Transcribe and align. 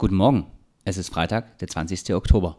Guten 0.00 0.14
Morgen. 0.14 0.46
Es 0.84 0.96
ist 0.96 1.12
Freitag, 1.12 1.58
der 1.58 1.66
20. 1.66 2.14
Oktober. 2.14 2.56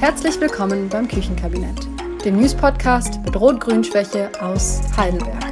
Herzlich 0.00 0.40
willkommen 0.40 0.88
beim 0.88 1.06
Küchenkabinett, 1.06 1.86
dem 2.24 2.38
News-Podcast 2.38 3.20
mit 3.22 3.38
Rot-Grün-Schwäche 3.38 4.30
aus 4.40 4.80
Heidelberg. 4.96 5.44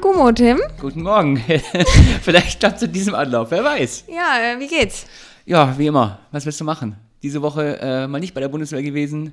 Gummo, 0.00 0.32
Tim. 0.32 0.58
Guten 0.80 1.02
Morgen. 1.02 1.36
Vielleicht 2.22 2.60
klappt 2.60 2.76
es 2.76 2.84
in 2.84 2.92
diesem 2.92 3.14
Anlauf, 3.14 3.50
wer 3.50 3.62
weiß. 3.62 4.04
Ja, 4.08 4.38
äh, 4.40 4.58
wie 4.58 4.68
geht's? 4.68 5.04
Ja, 5.44 5.76
wie 5.76 5.88
immer. 5.88 6.20
Was 6.32 6.46
willst 6.46 6.62
du 6.62 6.64
machen? 6.64 6.96
Diese 7.22 7.42
Woche 7.42 7.78
äh, 7.80 8.06
mal 8.06 8.20
nicht 8.20 8.34
bei 8.34 8.40
der 8.40 8.48
Bundeswehr 8.48 8.82
gewesen. 8.82 9.32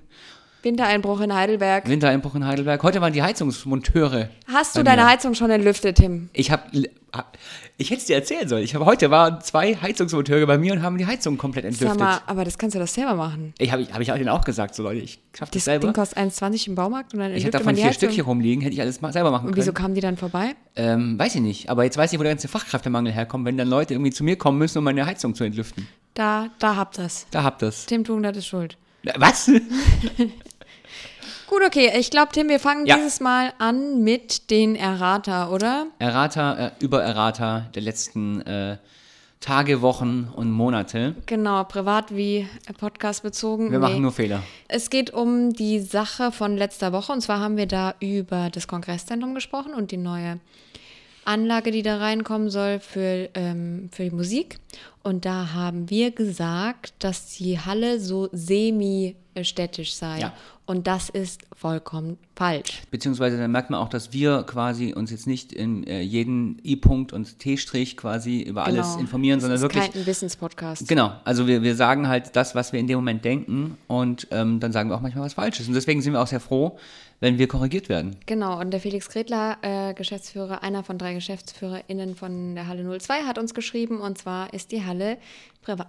Wintereinbruch 0.63 1.19
in 1.19 1.33
Heidelberg. 1.33 1.89
Wintereinbruch 1.89 2.35
in 2.35 2.45
Heidelberg. 2.45 2.81
Heute 2.83 3.01
waren 3.01 3.11
die 3.11 3.21
Heizungsmonteure. 3.21 4.29
Hast 4.47 4.77
du 4.77 4.83
deine 4.83 5.01
mir. 5.01 5.09
Heizung 5.09 5.35
schon 5.35 5.51
entlüftet, 5.51 5.97
Tim? 5.97 6.29
Ich 6.31 6.51
habe, 6.51 6.63
ich 7.77 7.89
hätte 7.89 7.99
es 7.99 8.05
dir 8.05 8.15
erzählen 8.15 8.47
sollen. 8.47 8.63
Ich 8.63 8.73
habe 8.73 8.85
heute 8.85 9.11
waren 9.11 9.41
zwei 9.41 9.75
Heizungsmonteure 9.75 10.47
bei 10.47 10.57
mir 10.57 10.71
und 10.71 10.81
haben 10.81 10.97
die 10.97 11.05
Heizung 11.05 11.37
komplett 11.37 11.65
Sag 11.65 11.71
entlüftet. 11.73 11.99
mal, 11.99 12.21
aber 12.27 12.45
das 12.45 12.57
kannst 12.57 12.75
du 12.75 12.79
doch 12.79 12.87
selber 12.87 13.13
machen. 13.15 13.53
Ich 13.57 13.73
habe 13.73 13.81
ich, 13.81 13.93
hab 13.93 13.99
ich 13.99 14.07
denen 14.07 14.29
auch 14.29 14.45
gesagt, 14.45 14.73
so 14.73 14.83
Leute, 14.83 15.01
ich 15.01 15.19
schaff 15.37 15.49
das, 15.49 15.51
Das 15.51 15.65
selber. 15.65 15.87
Ding 15.87 15.93
kostet 15.93 16.17
1,20 16.17 16.67
im 16.69 16.75
Baumarkt 16.75 17.13
und 17.13 17.19
dann 17.19 17.31
ich 17.31 17.43
entlüftet 17.43 17.59
davon 17.61 17.75
vier. 17.75 17.91
Stück 17.91 18.11
hier 18.11 18.23
rumliegen, 18.23 18.61
hätte 18.63 18.73
ich 18.73 18.79
alles 18.81 18.95
selber 18.95 19.31
machen 19.31 19.47
Und 19.47 19.51
können. 19.51 19.57
wieso 19.57 19.73
kamen 19.73 19.95
die 19.95 20.01
dann 20.01 20.15
vorbei? 20.15 20.55
Ähm, 20.77 21.19
weiß 21.19 21.35
ich 21.35 21.41
nicht. 21.41 21.69
Aber 21.69 21.83
jetzt 21.83 21.97
weiß 21.97 22.13
ich, 22.13 22.19
wo 22.19 22.23
der 22.23 22.31
ganze 22.31 22.47
Fachkräftemangel 22.47 23.11
herkommt, 23.11 23.45
wenn 23.45 23.57
dann 23.57 23.67
Leute 23.67 23.95
irgendwie 23.95 24.11
zu 24.11 24.23
mir 24.23 24.37
kommen 24.37 24.59
müssen, 24.59 24.77
um 24.77 24.85
meine 24.85 25.05
Heizung 25.05 25.35
zu 25.35 25.43
entlüften. 25.43 25.87
Da, 26.13 26.49
da 26.59 26.75
habt 26.75 26.97
ihr's. 26.99 27.25
Da 27.31 27.43
habt 27.43 27.61
ihr's. 27.61 27.85
Tim 27.85 28.03
Tugend 28.03 28.35
ist 28.37 28.47
schuld. 28.47 28.77
Was? 29.17 29.47
Gut, 31.47 31.61
okay. 31.65 31.91
Ich 31.99 32.09
glaube, 32.09 32.31
Tim, 32.31 32.49
wir 32.49 32.59
fangen 32.59 32.85
Ja. 32.85 32.95
dieses 32.95 33.19
Mal 33.19 33.53
an 33.59 34.03
mit 34.03 34.49
den 34.49 34.75
Errata, 34.75 35.49
oder? 35.49 35.87
Errata, 35.99 36.67
äh, 36.67 36.71
über 36.79 37.03
Errata 37.03 37.69
der 37.75 37.81
letzten 37.83 38.41
äh, 38.41 38.77
Tage, 39.39 39.81
Wochen 39.81 40.29
und 40.35 40.51
Monate. 40.51 41.15
Genau, 41.25 41.63
privat 41.65 42.15
wie 42.15 42.47
Podcast 42.79 43.23
bezogen. 43.23 43.71
Wir 43.71 43.79
Nee. 43.79 43.85
machen 43.87 44.01
nur 44.01 44.13
Fehler. 44.13 44.41
Es 44.69 44.89
geht 44.89 45.11
um 45.13 45.51
die 45.53 45.79
Sache 45.81 46.31
von 46.31 46.55
letzter 46.57 46.93
Woche 46.93 47.11
und 47.11 47.21
zwar 47.21 47.39
haben 47.39 47.57
wir 47.57 47.67
da 47.67 47.93
über 47.99 48.49
das 48.49 48.67
Kongresszentrum 48.67 49.35
gesprochen 49.35 49.73
und 49.73 49.91
die 49.91 49.97
neue 49.97 50.39
Anlage, 51.25 51.71
die 51.71 51.83
da 51.83 51.97
reinkommen 51.97 52.49
soll 52.49 52.79
für, 52.79 53.29
ähm, 53.33 53.89
für 53.91 54.03
die 54.05 54.11
Musik. 54.11 54.59
Und 55.01 55.25
da 55.25 55.53
haben 55.53 55.89
wir 55.89 56.11
gesagt, 56.11 56.93
dass 56.99 57.27
die 57.35 57.59
Halle 57.59 57.99
so 57.99 58.29
semi-städtisch 58.31 59.93
sei. 59.93 60.19
Ja. 60.19 60.33
Und 60.65 60.87
das 60.87 61.09
ist 61.09 61.41
vollkommen 61.53 62.17
falsch. 62.37 62.83
Beziehungsweise 62.89 63.37
dann 63.37 63.51
merkt 63.51 63.69
man 63.69 63.81
auch, 63.81 63.89
dass 63.89 64.13
wir 64.13 64.43
quasi 64.43 64.93
uns 64.93 65.11
jetzt 65.11 65.27
nicht 65.27 65.51
in 65.51 65.85
äh, 65.85 65.99
jeden 65.99 66.57
I-Punkt 66.63 67.11
und 67.11 67.37
T-Strich 67.39 67.97
quasi 67.97 68.39
über 68.41 68.63
alles 68.63 68.87
Genau. 68.91 68.99
informieren, 69.01 69.37
Es 69.39 69.43
sondern 69.43 69.55
ist 69.57 69.61
wirklich. 69.61 69.91
kein 69.91 70.05
Wissenspodcast. 70.05 70.87
Genau, 70.87 71.11
also 71.25 71.47
wir, 71.47 71.63
wir 71.63 71.75
sagen 71.75 72.07
halt 72.07 72.37
das, 72.37 72.55
was 72.55 72.71
wir 72.71 72.79
in 72.79 72.87
dem 72.87 72.95
Moment 72.95 73.25
denken 73.25 73.77
und 73.87 74.27
ähm, 74.31 74.61
dann 74.61 74.71
sagen 74.71 74.89
wir 74.89 74.95
auch 74.95 75.01
manchmal 75.01 75.25
was 75.25 75.33
Falsches. 75.33 75.67
Und 75.67 75.73
deswegen 75.73 76.01
sind 76.01 76.13
wir 76.13 76.21
auch 76.21 76.27
sehr 76.27 76.39
froh, 76.39 76.77
wenn 77.19 77.37
wir 77.37 77.49
korrigiert 77.49 77.89
werden. 77.89 78.15
Genau, 78.25 78.57
und 78.59 78.71
der 78.71 78.79
Felix 78.79 79.09
Gretler, 79.09 79.57
äh, 79.63 79.93
Geschäftsführer, 79.93 80.63
einer 80.63 80.83
von 80.85 80.97
drei 80.97 81.13
GeschäftsführerInnen 81.13 82.15
von 82.15 82.55
der 82.55 82.67
Halle 82.67 82.83
02, 82.99 83.23
hat 83.25 83.37
uns 83.37 83.53
geschrieben, 83.53 83.99
und 83.99 84.17
zwar 84.17 84.53
ist 84.53 84.62
die 84.67 84.83
Halle 84.83 85.17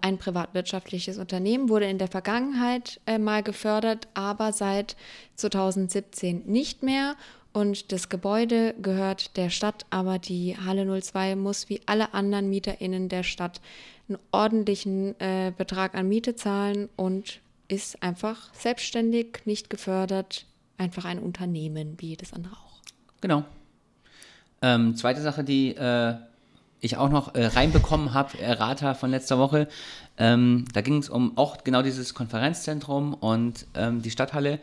ein 0.02 0.18
privatwirtschaftliches 0.18 1.18
Unternehmen, 1.18 1.68
wurde 1.68 1.86
in 1.86 1.98
der 1.98 2.08
Vergangenheit 2.08 3.00
äh, 3.06 3.18
mal 3.18 3.42
gefördert, 3.42 4.08
aber 4.14 4.52
seit 4.52 4.96
2017 5.36 6.44
nicht 6.46 6.82
mehr. 6.82 7.16
Und 7.52 7.92
das 7.92 8.08
Gebäude 8.08 8.74
gehört 8.82 9.36
der 9.36 9.48
Stadt, 9.48 9.86
aber 9.90 10.18
die 10.18 10.56
Halle 10.56 11.00
02 11.00 11.36
muss 11.36 11.68
wie 11.68 11.80
alle 11.86 12.12
anderen 12.12 12.50
MieterInnen 12.50 13.08
der 13.08 13.22
Stadt 13.22 13.60
einen 14.08 14.18
ordentlichen 14.32 15.18
äh, 15.20 15.52
Betrag 15.56 15.94
an 15.94 16.08
Miete 16.08 16.34
zahlen 16.34 16.88
und 16.96 17.40
ist 17.68 18.02
einfach 18.02 18.52
selbstständig, 18.54 19.42
nicht 19.44 19.70
gefördert, 19.70 20.46
einfach 20.78 21.04
ein 21.04 21.18
Unternehmen 21.18 21.94
wie 21.98 22.08
jedes 22.08 22.32
andere 22.32 22.54
auch. 22.54 22.80
Genau. 23.20 23.44
Ähm, 24.60 24.96
zweite 24.96 25.22
Sache, 25.22 25.44
die 25.44 25.74
äh, 25.76 26.16
ich 26.84 26.96
auch 26.96 27.08
noch 27.08 27.34
äh, 27.34 27.46
reinbekommen 27.46 28.14
habe, 28.14 28.38
Errata 28.38 28.94
von 28.94 29.10
letzter 29.10 29.38
Woche, 29.38 29.68
ähm, 30.18 30.66
da 30.72 30.80
ging 30.80 30.98
es 30.98 31.08
um 31.08 31.36
auch 31.36 31.64
genau 31.64 31.82
dieses 31.82 32.14
Konferenzzentrum 32.14 33.14
und 33.14 33.66
ähm, 33.74 34.02
die 34.02 34.10
Stadthalle. 34.10 34.60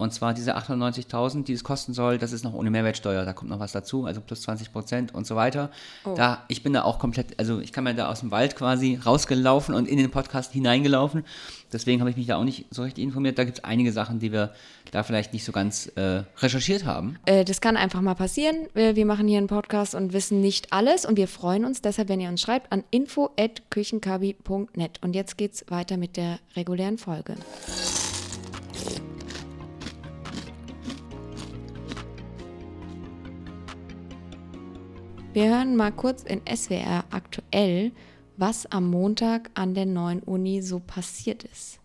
Und 0.00 0.14
zwar 0.14 0.32
diese 0.32 0.56
890.000, 0.56 1.44
die 1.44 1.52
es 1.52 1.62
kosten 1.62 1.92
soll, 1.92 2.16
das 2.16 2.32
ist 2.32 2.42
noch 2.42 2.54
ohne 2.54 2.70
Mehrwertsteuer, 2.70 3.26
da 3.26 3.34
kommt 3.34 3.50
noch 3.50 3.60
was 3.60 3.72
dazu, 3.72 4.06
also 4.06 4.22
plus 4.22 4.40
20 4.40 4.72
Prozent 4.72 5.14
und 5.14 5.26
so 5.26 5.36
weiter. 5.36 5.70
Da, 6.16 6.42
ich 6.48 6.62
bin 6.62 6.72
da 6.72 6.84
auch 6.84 6.98
komplett, 6.98 7.38
also 7.38 7.60
ich 7.60 7.70
kam 7.70 7.86
ja 7.86 7.92
da 7.92 8.08
aus 8.08 8.20
dem 8.20 8.30
Wald 8.30 8.56
quasi 8.56 8.98
rausgelaufen 9.04 9.74
und 9.74 9.86
in 9.86 9.98
den 9.98 10.10
Podcast 10.10 10.52
hineingelaufen. 10.52 11.26
Deswegen 11.70 12.00
habe 12.00 12.08
ich 12.10 12.16
mich 12.16 12.26
da 12.26 12.36
auch 12.36 12.44
nicht 12.44 12.64
so 12.70 12.82
richtig 12.82 13.04
informiert. 13.04 13.38
Da 13.38 13.44
gibt 13.44 13.58
es 13.58 13.64
einige 13.64 13.92
Sachen, 13.92 14.20
die 14.20 14.32
wir 14.32 14.54
da 14.90 15.02
vielleicht 15.02 15.34
nicht 15.34 15.44
so 15.44 15.52
ganz 15.52 15.88
äh, 15.96 16.22
recherchiert 16.38 16.86
haben. 16.86 17.18
Äh, 17.26 17.44
das 17.44 17.60
kann 17.60 17.76
einfach 17.76 18.00
mal 18.00 18.14
passieren. 18.14 18.68
Wir, 18.72 18.96
wir 18.96 19.04
machen 19.04 19.28
hier 19.28 19.36
einen 19.36 19.48
Podcast 19.48 19.94
und 19.94 20.14
wissen 20.14 20.40
nicht 20.40 20.72
alles 20.72 21.04
und 21.04 21.18
wir 21.18 21.28
freuen 21.28 21.66
uns 21.66 21.82
deshalb, 21.82 22.08
wenn 22.08 22.20
ihr 22.20 22.30
uns 22.30 22.40
schreibt, 22.40 22.72
an 22.72 22.84
info.küchenkabi.net. 22.90 24.98
Und 25.02 25.14
jetzt 25.14 25.36
geht's 25.36 25.66
weiter 25.68 25.98
mit 25.98 26.16
der 26.16 26.38
regulären 26.56 26.98
Folge. 26.98 27.34
Wir 35.32 35.48
hören 35.48 35.76
mal 35.76 35.92
kurz 35.92 36.24
in 36.24 36.40
SWR 36.44 37.04
aktuell, 37.10 37.92
was 38.36 38.66
am 38.66 38.90
Montag 38.90 39.50
an 39.54 39.74
der 39.74 39.86
neuen 39.86 40.24
Uni 40.24 40.60
so 40.60 40.80
passiert 40.80 41.44
ist. 41.44 41.79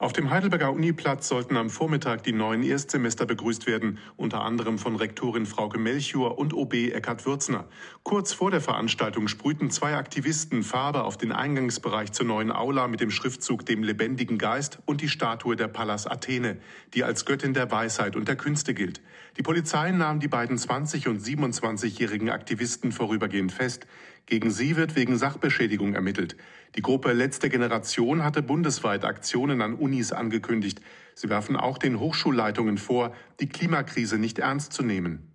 Auf 0.00 0.14
dem 0.14 0.30
Heidelberger 0.30 0.72
Uniplatz 0.72 1.28
sollten 1.28 1.58
am 1.58 1.68
Vormittag 1.68 2.22
die 2.22 2.32
neuen 2.32 2.62
Erstsemester 2.62 3.26
begrüßt 3.26 3.66
werden, 3.66 3.98
unter 4.16 4.40
anderem 4.40 4.78
von 4.78 4.96
Rektorin 4.96 5.44
Frauke 5.44 5.78
Melchior 5.78 6.38
und 6.38 6.54
OB 6.54 6.72
Eckhard 6.72 7.26
Würzner. 7.26 7.68
Kurz 8.02 8.32
vor 8.32 8.50
der 8.50 8.62
Veranstaltung 8.62 9.28
sprühten 9.28 9.70
zwei 9.70 9.96
Aktivisten 9.96 10.62
Farbe 10.62 11.04
auf 11.04 11.18
den 11.18 11.32
Eingangsbereich 11.32 12.12
zur 12.12 12.24
neuen 12.24 12.50
Aula 12.50 12.88
mit 12.88 13.02
dem 13.02 13.10
Schriftzug 13.10 13.66
dem 13.66 13.82
lebendigen 13.82 14.38
Geist 14.38 14.78
und 14.86 15.02
die 15.02 15.08
Statue 15.10 15.54
der 15.54 15.68
Pallas 15.68 16.06
Athene, 16.06 16.56
die 16.94 17.04
als 17.04 17.26
Göttin 17.26 17.52
der 17.52 17.70
Weisheit 17.70 18.16
und 18.16 18.26
der 18.26 18.36
Künste 18.36 18.72
gilt. 18.72 19.02
Die 19.36 19.42
Polizei 19.42 19.90
nahm 19.90 20.18
die 20.18 20.28
beiden 20.28 20.56
20- 20.56 21.08
und 21.08 21.20
27-jährigen 21.20 22.30
Aktivisten 22.30 22.92
vorübergehend 22.92 23.52
fest. 23.52 23.86
Gegen 24.30 24.52
sie 24.52 24.76
wird 24.76 24.94
wegen 24.94 25.18
Sachbeschädigung 25.18 25.94
ermittelt. 25.94 26.36
Die 26.76 26.82
Gruppe 26.82 27.12
Letzte 27.12 27.48
Generation 27.48 28.22
hatte 28.22 28.42
bundesweit 28.42 29.04
Aktionen 29.04 29.60
an 29.60 29.74
Unis 29.74 30.12
angekündigt. 30.12 30.80
Sie 31.16 31.28
werfen 31.28 31.56
auch 31.56 31.78
den 31.78 31.98
Hochschulleitungen 31.98 32.78
vor, 32.78 33.12
die 33.40 33.48
Klimakrise 33.48 34.18
nicht 34.18 34.38
ernst 34.38 34.72
zu 34.72 34.84
nehmen. 34.84 35.28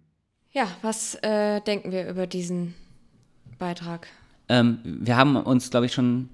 Ja, 0.53 0.67
was 0.81 1.15
äh, 1.15 1.59
denken 1.59 1.91
wir 1.91 2.09
über 2.09 2.25
diesen 2.25 2.73
Beitrag? 3.59 4.07
Ähm, 4.47 4.79
wir 4.83 5.17
haben 5.17 5.35
uns, 5.35 5.69
glaube 5.69 5.87
ich, 5.87 5.93
schon 5.93 6.29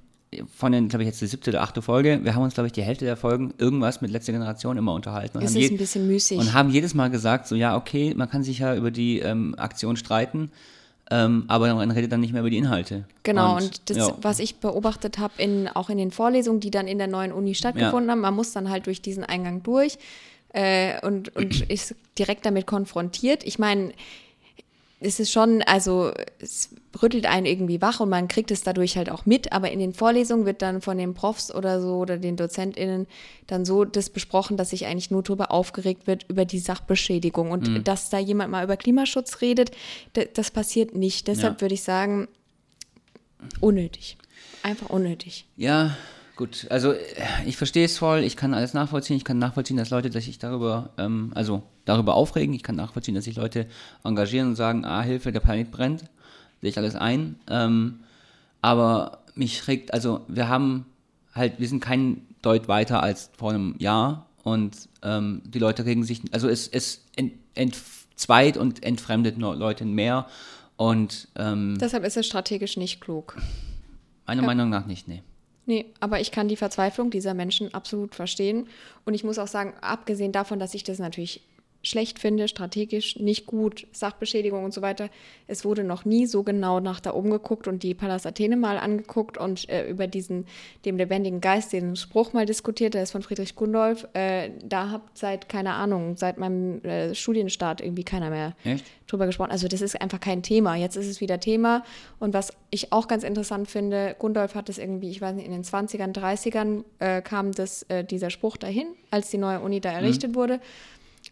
von 0.55 0.71
den, 0.71 0.87
glaube 0.87 1.01
ich, 1.01 1.07
jetzt 1.07 1.19
die 1.19 1.25
siebte 1.25 1.49
oder 1.49 1.63
achte 1.63 1.81
Folge, 1.81 2.19
wir 2.21 2.35
haben 2.35 2.43
uns, 2.43 2.53
glaube 2.53 2.67
ich, 2.67 2.73
die 2.73 2.83
Hälfte 2.83 3.05
der 3.05 3.17
Folgen 3.17 3.55
irgendwas 3.57 4.01
mit 4.01 4.11
letzter 4.11 4.33
Generation 4.33 4.77
immer 4.77 4.93
unterhalten. 4.93 5.39
Und 5.39 5.43
Es 5.43 5.55
haben 5.55 5.61
ist 5.61 5.71
ein 5.71 5.77
bisschen 5.77 6.07
müßig. 6.07 6.37
Und 6.37 6.53
haben 6.53 6.69
jedes 6.69 6.93
Mal 6.93 7.09
gesagt, 7.09 7.47
so, 7.47 7.55
ja, 7.55 7.75
okay, 7.75 8.13
man 8.15 8.29
kann 8.29 8.43
sich 8.43 8.59
ja 8.59 8.75
über 8.75 8.91
die 8.91 9.17
ähm, 9.17 9.55
Aktion 9.57 9.95
streiten, 9.95 10.51
ähm, 11.11 11.43
aber 11.47 11.73
man 11.75 11.91
redet 11.91 12.11
dann 12.11 12.21
nicht 12.21 12.31
mehr 12.31 12.41
über 12.41 12.49
die 12.49 12.57
Inhalte. 12.57 13.03
Genau, 13.23 13.57
und, 13.57 13.89
das, 13.89 13.97
ja. 13.97 14.17
was 14.21 14.39
ich 14.39 14.55
beobachtet 14.55 15.19
habe, 15.19 15.33
in, 15.37 15.67
auch 15.67 15.89
in 15.89 15.97
den 15.97 16.11
Vorlesungen, 16.11 16.61
die 16.61 16.71
dann 16.71 16.87
in 16.87 16.97
der 16.97 17.07
neuen 17.07 17.33
Uni 17.33 17.53
stattgefunden 17.53 18.09
haben, 18.09 18.21
man 18.21 18.33
muss 18.33 18.53
dann 18.53 18.69
halt 18.69 18.87
durch 18.87 19.01
diesen 19.01 19.25
Eingang 19.25 19.61
durch 19.61 19.97
äh, 20.53 21.05
und, 21.05 21.35
und 21.35 21.61
ist 21.69 21.95
direkt 22.17 22.45
damit 22.45 22.65
konfrontiert. 22.65 23.43
Ich 23.43 23.59
meine, 23.59 23.91
es 25.03 25.19
ist 25.19 25.31
schon, 25.31 25.63
also 25.63 26.11
es 26.39 26.69
rüttelt 27.01 27.25
einen 27.25 27.47
irgendwie 27.47 27.81
wach 27.81 27.99
und 28.01 28.09
man 28.09 28.27
kriegt 28.27 28.51
es 28.51 28.61
dadurch 28.61 28.97
halt 28.97 29.09
auch 29.09 29.25
mit, 29.25 29.51
aber 29.51 29.71
in 29.71 29.79
den 29.79 29.93
Vorlesungen 29.93 30.45
wird 30.45 30.61
dann 30.61 30.79
von 30.81 30.97
den 30.99 31.15
Profs 31.15 31.53
oder 31.53 31.81
so 31.81 31.95
oder 31.95 32.17
den 32.17 32.37
DozentInnen 32.37 33.07
dann 33.47 33.65
so 33.65 33.83
das 33.83 34.11
besprochen, 34.11 34.57
dass 34.57 34.69
sich 34.69 34.85
eigentlich 34.85 35.09
nur 35.09 35.23
darüber 35.23 35.51
aufgeregt 35.51 36.05
wird, 36.05 36.25
über 36.29 36.45
die 36.45 36.59
Sachbeschädigung 36.59 37.49
und 37.49 37.67
Mhm. 37.67 37.83
dass 37.83 38.11
da 38.11 38.19
jemand 38.19 38.51
mal 38.51 38.63
über 38.63 38.77
Klimaschutz 38.77 39.41
redet, 39.41 39.71
das 40.35 40.51
passiert 40.51 40.93
nicht. 40.95 41.27
Deshalb 41.27 41.55
Ja. 41.55 41.61
würde 41.61 41.73
ich 41.73 41.81
sagen, 41.83 42.27
unnötig. 43.59 44.17
Einfach 44.63 44.89
unnötig. 44.89 45.45
Ja, 45.57 45.97
gut. 46.41 46.65
Also 46.69 46.93
äh, 46.93 46.99
ich 47.45 47.55
verstehe 47.55 47.85
es 47.85 47.99
voll, 47.99 48.23
ich 48.23 48.35
kann 48.35 48.55
alles 48.55 48.73
nachvollziehen. 48.73 49.15
Ich 49.15 49.23
kann 49.23 49.37
nachvollziehen, 49.37 49.77
dass 49.77 49.91
Leute 49.91 50.11
sich 50.11 50.39
darüber, 50.39 50.89
ähm, 50.97 51.31
also 51.35 51.61
darüber 51.85 52.15
aufregen. 52.15 52.55
Ich 52.55 52.63
kann 52.63 52.75
nachvollziehen, 52.75 53.13
dass 53.13 53.25
sich 53.25 53.35
Leute 53.35 53.67
engagieren 54.03 54.49
und 54.49 54.55
sagen, 54.55 54.83
ah, 54.83 55.01
Hilfe, 55.03 55.31
der 55.31 55.39
Planet 55.39 55.69
brennt. 55.71 56.01
Sehe 56.61 56.71
ich 56.71 56.77
alles 56.77 56.95
ein. 56.95 57.35
Ähm, 57.47 57.99
aber 58.61 59.19
mich 59.35 59.67
regt, 59.67 59.93
also 59.93 60.21
wir 60.27 60.49
haben 60.49 60.85
halt, 61.35 61.59
wir 61.59 61.67
sind 61.67 61.79
kein 61.79 62.25
Deut 62.41 62.67
weiter 62.67 63.03
als 63.03 63.29
vor 63.37 63.51
einem 63.51 63.75
Jahr 63.77 64.25
und 64.43 64.89
ähm, 65.03 65.43
die 65.45 65.59
Leute 65.59 65.85
regen 65.85 66.03
sich, 66.03 66.21
also 66.31 66.49
es, 66.49 66.67
es 66.67 67.05
ent, 67.15 67.33
entzweit 67.53 68.57
und 68.57 68.83
entfremdet 68.83 69.37
Leute 69.37 69.85
mehr 69.85 70.27
und 70.75 71.27
ähm, 71.35 71.77
deshalb 71.79 72.03
ist 72.03 72.17
es 72.17 72.25
strategisch 72.25 72.77
nicht 72.77 72.99
klug. 72.99 73.37
Meiner 74.25 74.41
ja. 74.41 74.47
Meinung 74.47 74.69
nach 74.69 74.87
nicht, 74.87 75.07
nee. 75.07 75.21
Nee, 75.65 75.85
aber 75.99 76.19
ich 76.19 76.31
kann 76.31 76.47
die 76.47 76.55
Verzweiflung 76.55 77.11
dieser 77.11 77.33
Menschen 77.33 77.73
absolut 77.73 78.15
verstehen. 78.15 78.67
Und 79.05 79.13
ich 79.13 79.23
muss 79.23 79.37
auch 79.37 79.47
sagen, 79.47 79.73
abgesehen 79.81 80.31
davon, 80.31 80.59
dass 80.59 80.73
ich 80.73 80.83
das 80.83 80.99
natürlich 80.99 81.41
schlecht 81.83 82.19
finde, 82.19 82.47
strategisch 82.47 83.17
nicht 83.17 83.45
gut, 83.45 83.87
Sachbeschädigung 83.91 84.63
und 84.63 84.73
so 84.73 84.81
weiter. 84.81 85.09
Es 85.47 85.65
wurde 85.65 85.83
noch 85.83 86.05
nie 86.05 86.27
so 86.27 86.43
genau 86.43 86.79
nach 86.79 86.99
da 86.99 87.13
oben 87.13 87.31
geguckt 87.31 87.67
und 87.67 87.81
die 87.83 87.93
Pallas 87.95 88.25
Athene 88.25 88.55
mal 88.55 88.77
angeguckt 88.77 89.37
und 89.37 89.67
äh, 89.69 89.89
über 89.89 90.07
diesen, 90.07 90.45
dem 90.85 90.97
lebendigen 90.97 91.41
Geist, 91.41 91.73
den 91.73 91.95
Spruch 91.95 92.33
mal 92.33 92.45
diskutiert, 92.45 92.93
der 92.93 93.03
ist 93.03 93.11
von 93.11 93.23
Friedrich 93.23 93.55
Gundolf. 93.55 94.07
Äh, 94.13 94.51
da 94.63 94.91
habt 94.91 95.17
seit, 95.17 95.49
keine 95.49 95.73
Ahnung, 95.73 96.17
seit 96.17 96.37
meinem 96.37 96.83
äh, 96.83 97.15
Studienstart 97.15 97.81
irgendwie 97.81 98.03
keiner 98.03 98.29
mehr 98.29 98.55
Echt? 98.63 98.85
drüber 99.07 99.25
gesprochen. 99.25 99.51
Also 99.51 99.67
das 99.67 99.81
ist 99.81 99.99
einfach 99.99 100.19
kein 100.19 100.43
Thema. 100.43 100.75
Jetzt 100.75 100.97
ist 100.97 101.07
es 101.07 101.19
wieder 101.19 101.39
Thema. 101.39 101.83
Und 102.19 102.35
was 102.35 102.53
ich 102.69 102.93
auch 102.93 103.07
ganz 103.07 103.23
interessant 103.23 103.69
finde, 103.69 104.15
Gundolf 104.19 104.53
hat 104.53 104.69
es 104.69 104.77
irgendwie, 104.77 105.09
ich 105.09 105.21
weiß 105.21 105.35
nicht, 105.35 105.45
in 105.45 105.51
den 105.51 105.63
20ern, 105.63 106.13
30ern 106.13 106.83
äh, 106.99 107.21
kam 107.21 107.51
das, 107.51 107.83
äh, 107.83 108.03
dieser 108.03 108.29
Spruch 108.29 108.57
dahin, 108.57 108.87
als 109.09 109.31
die 109.31 109.37
neue 109.39 109.59
Uni 109.61 109.81
da 109.81 109.91
errichtet 109.91 110.31
mhm. 110.31 110.35
wurde. 110.35 110.59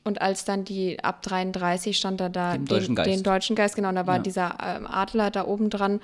Und 0.04 0.22
als 0.22 0.46
dann 0.46 0.64
die 0.66 1.04
ab 1.04 1.22
33 1.22 1.98
stand 1.98 2.20
da 2.22 2.30
da 2.30 2.54
den, 2.54 2.66
deutschen, 2.66 2.96
Geist. 2.96 3.10
den 3.10 3.24
deutschen 3.24 3.56
Geist, 3.56 3.76
genau, 3.76 3.90
und 3.90 3.96
da 3.96 4.08
war 4.08 4.18
ja. 4.18 4.22
dieser 4.22 4.58
ähm, 4.64 4.88
Adler 4.88 5.30
da 5.30 5.46
oben 5.46 5.70
dran. 5.70 6.00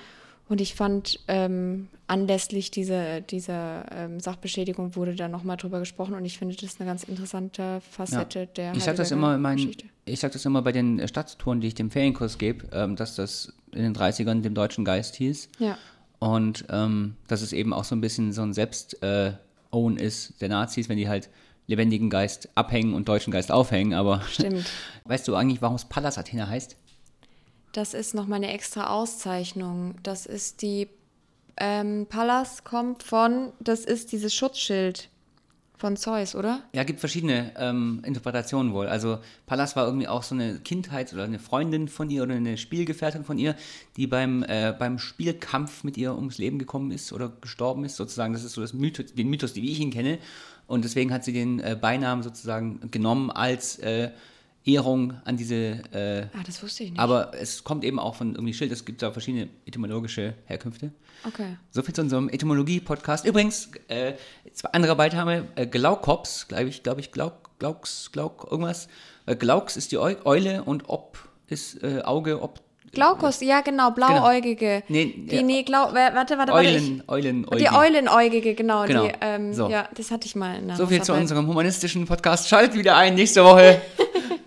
Und 0.47 0.61
ich 0.61 0.75
fand, 0.75 1.19
ähm, 1.27 1.87
anlässlich 2.07 2.69
dieser, 2.69 3.21
dieser 3.21 3.85
ähm, 3.91 4.19
Sachbeschädigung 4.19 4.95
wurde 4.95 5.15
da 5.15 5.27
nochmal 5.27 5.57
drüber 5.57 5.79
gesprochen 5.79 6.13
und 6.13 6.23
ich 6.23 6.37
finde, 6.37 6.55
das 6.55 6.63
ist 6.63 6.79
eine 6.79 6.87
ganz 6.87 7.03
interessante 7.03 7.81
Facette 7.89 8.39
ja. 8.39 8.45
der 8.45 8.75
Ich 8.75 8.83
sage 8.83 8.97
das 8.97 9.11
immer 9.11 9.37
mein, 9.39 9.71
ich 10.05 10.19
sag 10.19 10.31
das 10.31 10.45
immer 10.45 10.61
bei 10.61 10.71
den 10.71 11.07
Stadttouren, 11.07 11.61
die 11.61 11.67
ich 11.67 11.75
dem 11.75 11.89
Ferienkurs 11.89 12.37
gebe, 12.37 12.67
ähm, 12.73 12.95
dass 12.95 13.15
das 13.15 13.53
in 13.71 13.81
den 13.81 13.95
30ern 13.95 14.41
dem 14.41 14.53
deutschen 14.53 14.85
Geist 14.85 15.15
hieß. 15.15 15.49
Ja. 15.57 15.77
Und 16.19 16.65
ähm, 16.69 17.15
dass 17.27 17.41
es 17.41 17.51
eben 17.51 17.73
auch 17.73 17.83
so 17.83 17.95
ein 17.95 18.01
bisschen 18.01 18.31
so 18.31 18.43
ein 18.43 18.53
Selbst-Own 18.53 19.97
äh, 19.97 20.03
ist 20.03 20.41
der 20.41 20.49
Nazis, 20.49 20.89
wenn 20.89 20.97
die 20.97 21.09
halt 21.09 21.29
lebendigen 21.67 22.09
Geist 22.09 22.49
abhängen 22.55 22.93
und 22.93 23.07
deutschen 23.07 23.31
Geist 23.31 23.51
aufhängen, 23.51 23.93
aber 23.93 24.21
Stimmt. 24.29 24.65
weißt 25.05 25.27
du 25.27 25.35
eigentlich, 25.35 25.61
warum 25.61 25.75
es 25.75 25.85
Pallas 25.85 26.17
Athena 26.17 26.47
heißt? 26.47 26.75
Das 27.71 27.93
ist 27.93 28.13
nochmal 28.13 28.37
eine 28.37 28.53
extra 28.53 28.87
Auszeichnung. 28.87 29.95
Das 30.03 30.25
ist 30.25 30.61
die 30.61 30.87
ähm, 31.57 32.05
Pallas 32.09 32.63
kommt 32.63 33.03
von, 33.03 33.53
das 33.59 33.85
ist 33.85 34.11
dieses 34.11 34.33
Schutzschild 34.33 35.09
von 35.77 35.97
Zeus, 35.97 36.35
oder? 36.35 36.63
Ja, 36.73 36.83
gibt 36.83 36.99
verschiedene 36.99 37.51
ähm, 37.57 38.01
Interpretationen 38.05 38.73
wohl. 38.73 38.87
Also 38.87 39.19
Pallas 39.45 39.75
war 39.75 39.85
irgendwie 39.85 40.07
auch 40.07 40.23
so 40.23 40.33
eine 40.33 40.59
Kindheit 40.59 41.13
oder 41.13 41.25
eine 41.25 41.39
Freundin 41.39 41.87
von 41.89 42.09
ihr 42.09 42.23
oder 42.23 42.35
eine 42.35 42.57
Spielgefährtin 42.57 43.25
von 43.25 43.37
ihr, 43.37 43.55
die 43.97 44.07
beim, 44.07 44.43
äh, 44.43 44.73
beim 44.77 44.97
Spielkampf 44.99 45.83
mit 45.83 45.97
ihr 45.97 46.15
ums 46.15 46.37
Leben 46.37 46.59
gekommen 46.59 46.91
ist 46.91 47.11
oder 47.11 47.29
gestorben 47.41 47.83
ist, 47.83 47.97
sozusagen. 47.97 48.33
Das 48.33 48.43
ist 48.43 48.53
so 48.53 48.61
das 48.61 48.73
Mythos, 48.73 49.13
den 49.13 49.29
Mythos, 49.29 49.55
wie 49.55 49.69
ich 49.69 49.79
ihn 49.79 49.91
kenne. 49.91 50.19
Und 50.67 50.83
deswegen 50.83 51.13
hat 51.13 51.23
sie 51.23 51.33
den 51.33 51.59
äh, 51.59 51.77
Beinamen 51.79 52.23
sozusagen 52.23 52.91
genommen 52.91 53.31
als 53.31 53.77
äh, 53.79 54.11
Ehrung 54.65 55.13
an 55.25 55.37
diese. 55.37 55.55
Äh, 55.55 56.27
ah, 56.33 56.43
das 56.45 56.61
wusste 56.63 56.83
ich 56.83 56.91
nicht. 56.91 56.99
Aber 56.99 57.33
es 57.39 57.63
kommt 57.63 57.83
eben 57.83 57.99
auch 57.99 58.15
von 58.15 58.33
irgendwie 58.33 58.53
Schild. 58.53 58.71
Es 58.71 58.83
gibt 58.83 59.01
da 59.01 59.11
verschiedene 59.11 59.49
etymologische 59.65 60.33
Herkünfte. 60.45 60.91
Okay. 61.23 61.57
So 61.69 61.83
viel 61.83 61.93
zu 61.93 62.01
unserem 62.01 62.29
Etymologie-Podcast. 62.29 63.25
Übrigens, 63.25 63.69
äh, 63.87 64.13
zwei 64.53 64.69
andere 64.69 64.95
Beitame, 64.95 65.47
äh, 65.55 65.67
Glaukops, 65.67 66.47
glaube 66.47 66.69
ich, 66.69 66.81
glaube 66.81 67.01
ich, 67.01 67.11
Glauk, 67.11 67.51
Glauks, 67.59 68.11
Glauk, 68.11 68.47
irgendwas. 68.49 68.87
Äh, 69.27 69.35
Glauks 69.35 69.77
ist 69.77 69.91
die 69.91 69.97
Eule 69.99 70.63
und 70.63 70.89
Ob 70.89 71.29
ist 71.47 71.83
äh, 71.83 72.01
Auge, 72.01 72.41
Ob 72.41 72.61
Glaukos, 72.95 73.41
ja 73.41 73.61
genau, 73.61 73.91
blauäugige. 73.91 74.83
Genau. 74.87 74.99
Nee, 74.99 75.13
die, 75.15 75.43
nee, 75.43 75.63
Glau 75.63 75.93
warte, 75.93 76.15
warte, 76.15 76.37
warte. 76.37 76.53
Eulen, 76.53 77.03
Eulen, 77.07 77.45
die 77.57 77.69
Eulenäugige, 77.69 78.55
genau. 78.55 78.85
genau. 78.85 79.05
Die, 79.05 79.11
ähm, 79.21 79.53
so. 79.53 79.69
Ja, 79.69 79.87
das 79.93 80.09
hatte 80.09 80.25
ich 80.25 80.35
mal. 80.35 80.59
so 80.75 80.87
viel 80.87 81.03
zu 81.03 81.13
unserem 81.13 81.47
humanistischen 81.47 82.05
Podcast. 82.05 82.47
Schalt 82.49 82.73
wieder 82.73 82.95
ein 82.95 83.13
nächste 83.15 83.43
Woche. 83.43 83.81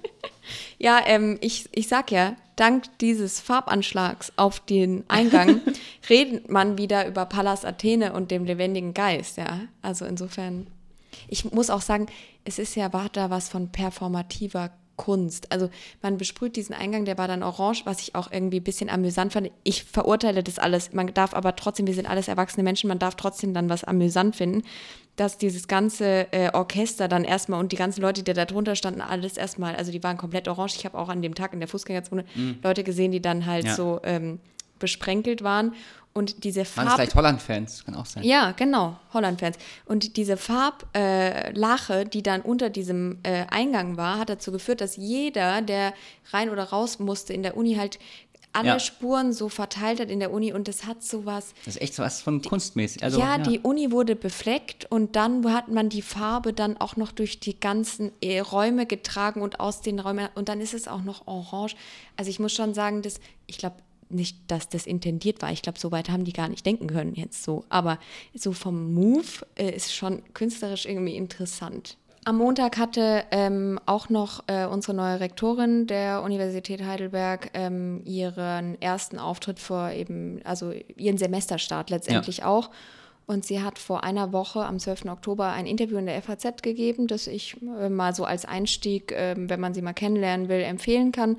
ja, 0.79 1.01
ähm, 1.07 1.39
ich, 1.41 1.69
ich 1.73 1.87
sag 1.87 2.11
ja, 2.11 2.35
dank 2.57 2.85
dieses 3.01 3.39
Farbanschlags 3.39 4.33
auf 4.37 4.61
den 4.61 5.05
Eingang 5.09 5.61
redet 6.11 6.51
man 6.51 6.79
wieder 6.79 7.07
über 7.07 7.27
Pallas 7.27 7.65
Athene 7.65 8.13
und 8.13 8.31
dem 8.31 8.45
lebendigen 8.45 8.95
Geist, 8.95 9.37
ja. 9.37 9.61
Also 9.83 10.05
insofern, 10.05 10.67
ich 11.29 11.53
muss 11.53 11.71
auch 11.71 11.83
sagen, 11.83 12.07
es 12.45 12.59
ist 12.59 12.75
ja, 12.75 12.93
war 12.93 13.09
da 13.13 13.31
was 13.31 13.49
von 13.49 13.71
performativer 13.71 14.71
Kunst. 14.99 15.51
Also 15.51 15.71
man 16.03 16.19
besprüht 16.19 16.57
diesen 16.57 16.75
Eingang, 16.75 17.07
der 17.07 17.17
war 17.17 17.27
dann 17.27 17.43
orange, 17.43 17.87
was 17.87 18.03
ich 18.03 18.15
auch 18.15 18.31
irgendwie 18.31 18.61
ein 18.61 18.65
bisschen 18.65 18.91
amüsant 18.91 19.33
fand. 19.33 19.51
Ich 19.65 19.85
verurteile 19.85 20.43
das 20.43 20.59
alles. 20.59 20.93
Man 20.93 21.15
darf 21.15 21.33
aber 21.33 21.57
trotzdem, 21.57 21.87
wir 21.87 21.95
sind 21.95 22.05
alles 22.05 22.29
erwachsene 22.29 22.63
Menschen, 22.63 22.89
man 22.89 22.99
darf 22.99 23.15
trotzdem 23.15 23.55
dann 23.55 23.71
was 23.71 23.85
amüsant 23.85 24.37
finden, 24.37 24.65
dass 25.17 25.39
dieses 25.39 25.67
ganze 25.67 26.31
äh, 26.33 26.51
Orchester 26.53 27.09
dann 27.09 27.25
erstmal 27.25 27.61
und 27.61 27.73
die 27.73 27.77
ganzen 27.77 28.03
Leute, 28.03 28.23
die 28.23 28.35
da 28.35 28.45
drunter 28.45 28.77
standen, 28.77 29.01
alles 29.01 29.39
erstmal, 29.39 29.75
also 29.75 29.91
die 29.91 30.03
waren 30.03 30.19
komplett 30.19 30.47
orange. 30.49 30.77
Ich 30.77 30.85
habe 30.85 30.99
auch 30.99 31.09
an 31.09 31.23
dem 31.23 31.35
Tag 31.35 31.55
in 31.55 31.61
der 31.61 31.69
Fußgängerzone 31.69 32.25
mhm. 32.35 32.59
Leute 32.63 32.85
gesehen, 32.85 33.11
die 33.13 33.23
dann 33.23 33.47
halt 33.47 33.65
ja. 33.65 33.75
so 33.75 34.01
ähm, 34.03 34.39
besprenkelt 34.79 35.43
waren. 35.43 35.73
Und 36.15 36.43
diese 36.45 36.65
Farb... 36.65 36.87
Waren 36.87 36.97
vielleicht 36.97 37.15
Holland-Fans, 37.15 37.85
kann 37.85 37.95
auch 37.95 38.07
sein. 38.07 38.25
Ja, 38.25 38.53
genau, 38.53 38.97
Holland-Fans. 39.13 39.57
Und 39.85 40.17
diese 40.17 40.37
Farblache, 40.37 42.01
äh, 42.01 42.05
die 42.05 42.23
dann 42.23 42.41
unter 42.41 42.71
diesem 42.71 43.19
äh, 43.23 43.47
Eingang 43.51 43.97
war, 43.97 44.19
hat 44.19 44.29
dazu 44.29 44.51
geführt, 44.51 44.81
dass 44.81 44.97
jeder, 44.97 45.63
der 45.63 45.95
rein 46.33 46.51
oder 46.51 46.65
raus 46.65 46.99
musste, 46.99 47.33
in 47.33 47.43
der 47.43 47.57
Uni 47.57 47.77
halt 47.77 47.99
alle 48.53 48.69
ja. 48.69 48.81
Spuren 48.81 49.33
so 49.33 49.49
verteilt 49.49 50.01
hat 50.01 50.11
in 50.11 50.21
der 50.21 50.33
Uni 50.33 50.53
und 50.53 50.69
das 50.69 50.87
hat 50.87 51.03
sowas. 51.03 51.55
Das 51.65 51.77
ist 51.77 51.83
echt 51.83 51.95
so 51.95 52.03
was 52.03 52.21
von 52.21 52.43
kunstmäßig. 52.43 53.03
Also, 53.03 53.19
ja, 53.19 53.37
ja, 53.37 53.39
die 53.39 53.61
Uni 53.61 53.91
wurde 53.91 54.17
befleckt 54.17 54.87
und 54.91 55.17
dann 55.17 55.53
hat 55.53 55.69
man 55.69 55.89
die 55.89 56.03
Farbe 56.03 56.53
dann 56.53 56.77
auch 56.79 56.97
noch 56.97 57.13
durch 57.13 57.41
die 57.41 57.59
ganzen 57.59 58.11
äh, 58.21 58.41
Räume 58.41 58.87
getragen 58.87 59.43
und 59.43 59.61
aus 59.61 59.81
den 59.83 60.01
Räumen 60.01 60.29
und 60.35 60.49
dann 60.49 60.61
ist 60.61 60.75
es 60.75 60.89
auch 60.89 61.03
noch 61.03 61.27
orange. 61.27 61.77
Also 62.17 62.31
ich 62.31 62.41
muss 62.41 62.53
schon 62.53 62.75
sagen, 62.75 63.03
dass 63.03 63.21
ich 63.47 63.59
glaube, 63.59 63.77
nicht, 64.11 64.39
dass 64.49 64.69
das 64.69 64.87
intendiert 64.87 65.43
war. 65.43 65.53
Ich 65.53 65.63
glaube, 65.63 65.79
so 65.79 65.91
weit 65.93 66.09
haben 66.09 66.25
die 66.25 66.33
gar 66.33 66.49
nicht 66.49 66.65
denken 66.65 66.87
können 66.87 67.15
jetzt 67.15 67.43
so. 67.43 67.65
Aber 67.69 67.99
so 68.35 68.53
vom 68.53 68.95
Move 68.95 69.47
äh, 69.57 69.71
ist 69.71 69.95
schon 69.95 70.23
künstlerisch 70.35 70.87
irgendwie 70.87 71.17
interessant. 71.17 71.97
Am 72.25 72.37
Montag 72.37 72.77
hatte 72.77 73.25
ähm, 73.31 73.81
auch 73.87 74.11
noch 74.11 74.45
äh, 74.49 74.67
unsere 74.67 74.95
neue 74.95 75.21
Rektorin 75.21 75.87
der 75.87 76.23
Universität 76.23 76.85
Heidelberg 76.85 77.51
ähm, 77.55 78.03
ihren 78.05 78.81
ersten 78.83 79.19
Auftritt 79.19 79.59
vor 79.59 79.91
eben, 79.93 80.41
also 80.45 80.73
ihren 80.97 81.17
Semesterstart 81.17 81.89
letztendlich 81.91 82.39
ja. 82.39 82.47
auch. 82.47 82.71
Und 83.27 83.45
sie 83.45 83.63
hat 83.63 83.79
vor 83.79 84.05
einer 84.05 84.33
Woche, 84.33 84.65
am 84.65 84.79
12. 84.79 85.07
Oktober, 85.07 85.53
ein 85.53 85.67
Interview 85.67 85.99
in 85.99 86.07
der 86.07 86.21
FAZ 86.21 86.63
gegeben, 86.63 87.07
das 87.07 87.27
ich 87.27 87.57
äh, 87.63 87.89
mal 87.89 88.15
so 88.15 88.25
als 88.25 88.45
Einstieg, 88.45 89.13
äh, 89.13 89.35
wenn 89.37 89.61
man 89.61 89.75
sie 89.75 89.83
mal 89.83 89.93
kennenlernen 89.93 90.49
will, 90.49 90.61
empfehlen 90.61 91.13
kann. 91.13 91.37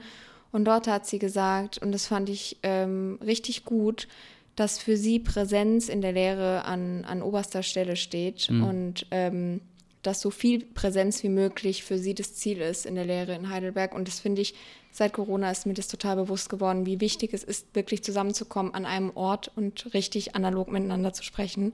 Und 0.52 0.66
dort 0.66 0.88
hat 0.88 1.06
sie 1.06 1.20
gesagt, 1.20 1.78
und 1.78 1.92
das 1.92 2.08
fand 2.08 2.30
ich 2.30 2.58
ähm, 2.64 3.20
richtig 3.24 3.66
gut, 3.66 4.08
dass 4.56 4.78
für 4.78 4.98
sie 4.98 5.20
Präsenz 5.20 5.90
in 5.90 6.02
der 6.02 6.12
Lehre 6.12 6.66
an, 6.66 7.06
an 7.06 7.22
oberster 7.22 7.64
Stelle 7.64 7.96
steht 7.96 8.50
mhm. 8.50 8.64
und 8.64 9.06
ähm, 9.12 9.62
dass 10.02 10.22
so 10.22 10.32
viel 10.32 10.66
Präsenz 10.66 11.24
wie 11.24 11.30
möglich 11.30 11.84
für 11.84 11.98
sie 11.98 12.14
das 12.14 12.36
Ziel 12.36 12.60
ist 12.60 12.86
in 12.86 12.96
der 12.96 13.06
Lehre 13.06 13.36
in 13.36 13.50
Heidelberg. 13.50 13.94
Und 13.94 14.08
das 14.08 14.20
finde 14.20 14.42
ich, 14.42 14.56
seit 14.92 15.14
Corona 15.14 15.52
ist 15.52 15.66
mir 15.66 15.74
das 15.74 15.88
total 15.88 16.16
bewusst 16.16 16.50
geworden, 16.50 16.86
wie 16.86 17.02
wichtig 17.02 17.34
es 17.34 17.44
ist, 17.44 17.74
wirklich 17.74 18.04
zusammenzukommen 18.04 18.74
an 18.74 18.86
einem 18.86 19.12
Ort 19.16 19.52
und 19.56 19.94
richtig 19.94 20.36
analog 20.36 20.72
miteinander 20.72 21.14
zu 21.14 21.24
sprechen. 21.24 21.74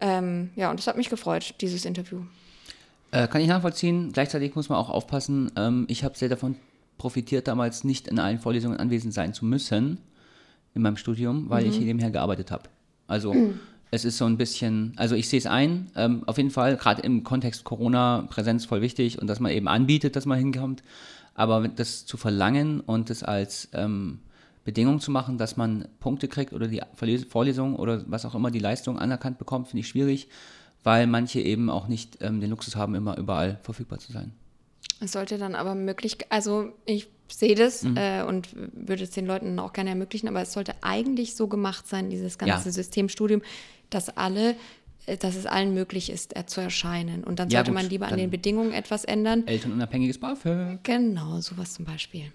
Ähm, 0.00 0.50
ja, 0.56 0.70
und 0.70 0.78
das 0.78 0.86
hat 0.86 0.96
mich 0.96 1.10
gefreut, 1.10 1.54
dieses 1.60 1.84
Interview. 1.84 2.22
Äh, 3.10 3.26
kann 3.26 3.40
ich 3.40 3.48
nachvollziehen. 3.48 4.12
Gleichzeitig 4.12 4.54
muss 4.54 4.68
man 4.68 4.78
auch 4.78 4.88
aufpassen. 4.88 5.50
Ähm, 5.56 5.84
ich 5.88 6.04
habe 6.04 6.16
sehr 6.16 6.28
davon 6.28 6.56
profitiert 7.00 7.48
damals 7.48 7.82
nicht 7.82 8.08
in 8.08 8.18
allen 8.18 8.38
Vorlesungen 8.38 8.76
anwesend 8.78 9.14
sein 9.14 9.32
zu 9.32 9.46
müssen 9.46 9.96
in 10.74 10.82
meinem 10.82 10.98
Studium, 10.98 11.48
weil 11.48 11.64
mhm. 11.64 11.70
ich 11.70 11.80
nebenher 11.80 12.10
gearbeitet 12.10 12.50
habe. 12.50 12.64
Also 13.06 13.32
mhm. 13.32 13.58
es 13.90 14.04
ist 14.04 14.18
so 14.18 14.26
ein 14.26 14.36
bisschen, 14.36 14.92
also 14.96 15.14
ich 15.14 15.30
sehe 15.30 15.38
es 15.38 15.46
ein, 15.46 15.90
ähm, 15.96 16.24
auf 16.26 16.36
jeden 16.36 16.50
Fall, 16.50 16.76
gerade 16.76 17.00
im 17.00 17.24
Kontext 17.24 17.64
Corona, 17.64 18.26
Präsenz 18.28 18.66
voll 18.66 18.82
wichtig 18.82 19.18
und 19.18 19.28
dass 19.28 19.40
man 19.40 19.50
eben 19.50 19.66
anbietet, 19.66 20.14
dass 20.14 20.26
man 20.26 20.38
hinkommt. 20.38 20.82
Aber 21.34 21.68
das 21.68 22.04
zu 22.04 22.18
verlangen 22.18 22.80
und 22.80 23.08
das 23.08 23.22
als 23.22 23.70
ähm, 23.72 24.18
Bedingung 24.64 25.00
zu 25.00 25.10
machen, 25.10 25.38
dass 25.38 25.56
man 25.56 25.88
Punkte 26.00 26.28
kriegt 26.28 26.52
oder 26.52 26.68
die 26.68 26.82
Vorlesung 27.30 27.76
oder 27.76 28.04
was 28.08 28.26
auch 28.26 28.34
immer 28.34 28.50
die 28.50 28.58
Leistung 28.58 28.98
anerkannt 28.98 29.38
bekommt, 29.38 29.68
finde 29.68 29.80
ich 29.80 29.88
schwierig, 29.88 30.28
weil 30.84 31.06
manche 31.06 31.40
eben 31.40 31.70
auch 31.70 31.88
nicht 31.88 32.18
ähm, 32.20 32.42
den 32.42 32.50
Luxus 32.50 32.76
haben, 32.76 32.94
immer 32.94 33.16
überall 33.16 33.58
verfügbar 33.62 34.00
zu 34.00 34.12
sein. 34.12 34.32
Es 35.00 35.12
sollte 35.12 35.38
dann 35.38 35.54
aber 35.54 35.74
möglich, 35.74 36.18
also 36.28 36.72
ich 36.84 37.08
sehe 37.28 37.54
das 37.54 37.82
mhm. 37.82 37.96
äh, 37.96 38.22
und 38.22 38.48
würde 38.54 39.04
es 39.04 39.10
den 39.10 39.26
Leuten 39.26 39.58
auch 39.58 39.72
gerne 39.72 39.90
ermöglichen, 39.90 40.28
aber 40.28 40.42
es 40.42 40.52
sollte 40.52 40.74
eigentlich 40.82 41.34
so 41.34 41.48
gemacht 41.48 41.88
sein, 41.88 42.10
dieses 42.10 42.36
ganze 42.36 42.68
ja. 42.68 42.72
Systemstudium, 42.72 43.40
dass 43.88 44.14
alle 44.16 44.56
äh, 45.06 45.16
dass 45.16 45.36
es 45.36 45.46
allen 45.46 45.72
möglich 45.72 46.10
ist, 46.10 46.36
äh, 46.36 46.44
zu 46.44 46.60
erscheinen. 46.60 47.24
Und 47.24 47.38
dann 47.38 47.48
Ja, 47.48 47.60
sollte 47.60 47.70
gut, 47.70 47.80
man 47.80 47.88
lieber 47.88 48.08
an 48.08 48.18
den 48.18 48.30
Bedingungen 48.30 48.72
etwas 48.72 49.04
ändern. 49.04 49.46
Elternunabhängiges 49.46 50.18
BAföG. 50.18 50.80
Genau, 50.82 51.40
sowas 51.40 51.72
zum 51.72 51.86
Beispiel. 51.86 52.32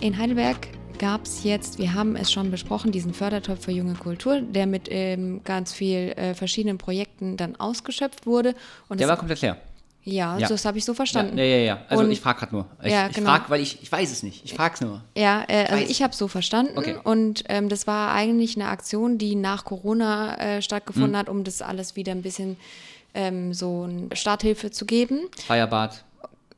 In 0.00 0.16
Heidelberg 0.16 0.68
gab 1.04 1.24
es 1.26 1.44
jetzt, 1.44 1.78
wir 1.78 1.92
haben 1.92 2.16
es 2.16 2.32
schon 2.32 2.50
besprochen, 2.50 2.90
diesen 2.90 3.12
Fördertopf 3.12 3.64
für 3.64 3.72
junge 3.72 3.94
Kultur, 3.94 4.40
der 4.40 4.66
mit 4.66 4.88
ähm, 4.90 5.42
ganz 5.44 5.72
vielen 5.74 6.12
äh, 6.12 6.34
verschiedenen 6.34 6.78
Projekten 6.78 7.36
dann 7.36 7.56
ausgeschöpft 7.56 8.24
wurde. 8.26 8.54
Und 8.88 9.00
Der 9.00 9.06
es- 9.06 9.10
war 9.10 9.16
komplett 9.18 9.42
leer. 9.42 9.56
ja, 10.04 10.38
Ja. 10.38 10.48
das 10.48 10.64
habe 10.64 10.78
ich 10.78 10.84
so 10.86 10.94
verstanden. 10.94 11.36
Ja, 11.36 11.44
ja, 11.44 11.56
ja. 11.58 11.78
Also 11.90 12.04
Und- 12.04 12.10
ich 12.10 12.20
frage 12.22 12.38
gerade 12.40 12.54
nur. 12.54 12.66
Ich, 12.82 12.90
Ja, 12.92 13.08
ich 13.08 13.14
genau. 13.16 13.30
frage, 13.30 13.44
weil 13.50 13.60
ich, 13.60 13.82
ich 13.82 13.92
weiß 13.92 14.10
es 14.10 14.22
nicht. 14.22 14.44
Ich 14.46 14.54
frage 14.54 14.74
es 14.76 14.80
nur. 14.80 15.02
Ja, 15.16 15.44
äh, 15.48 15.64
also 15.66 15.82
Weiß. 15.82 15.90
ich 15.90 16.02
habe 16.02 16.14
so 16.14 16.26
verstanden 16.26 16.78
Okay. 16.78 16.96
und 17.04 17.44
ähm, 17.50 17.68
das 17.68 17.86
war 17.86 18.12
eigentlich 18.12 18.56
eine 18.56 18.68
Aktion, 18.68 19.18
die 19.18 19.34
nach 19.34 19.64
Corona 19.66 20.36
äh, 20.38 20.62
stattgefunden 20.62 21.16
hat, 21.18 21.28
um 21.28 21.44
das 21.44 21.60
alles 21.60 21.96
wieder 21.96 22.12
ein 22.12 22.22
bisschen 22.22 22.56
ähm, 23.12 23.52
so 23.52 23.82
eine 23.88 24.08
Starthilfe 24.16 24.70
zu 24.70 24.86
geben. 24.86 25.20
Feierbad. 25.46 26.02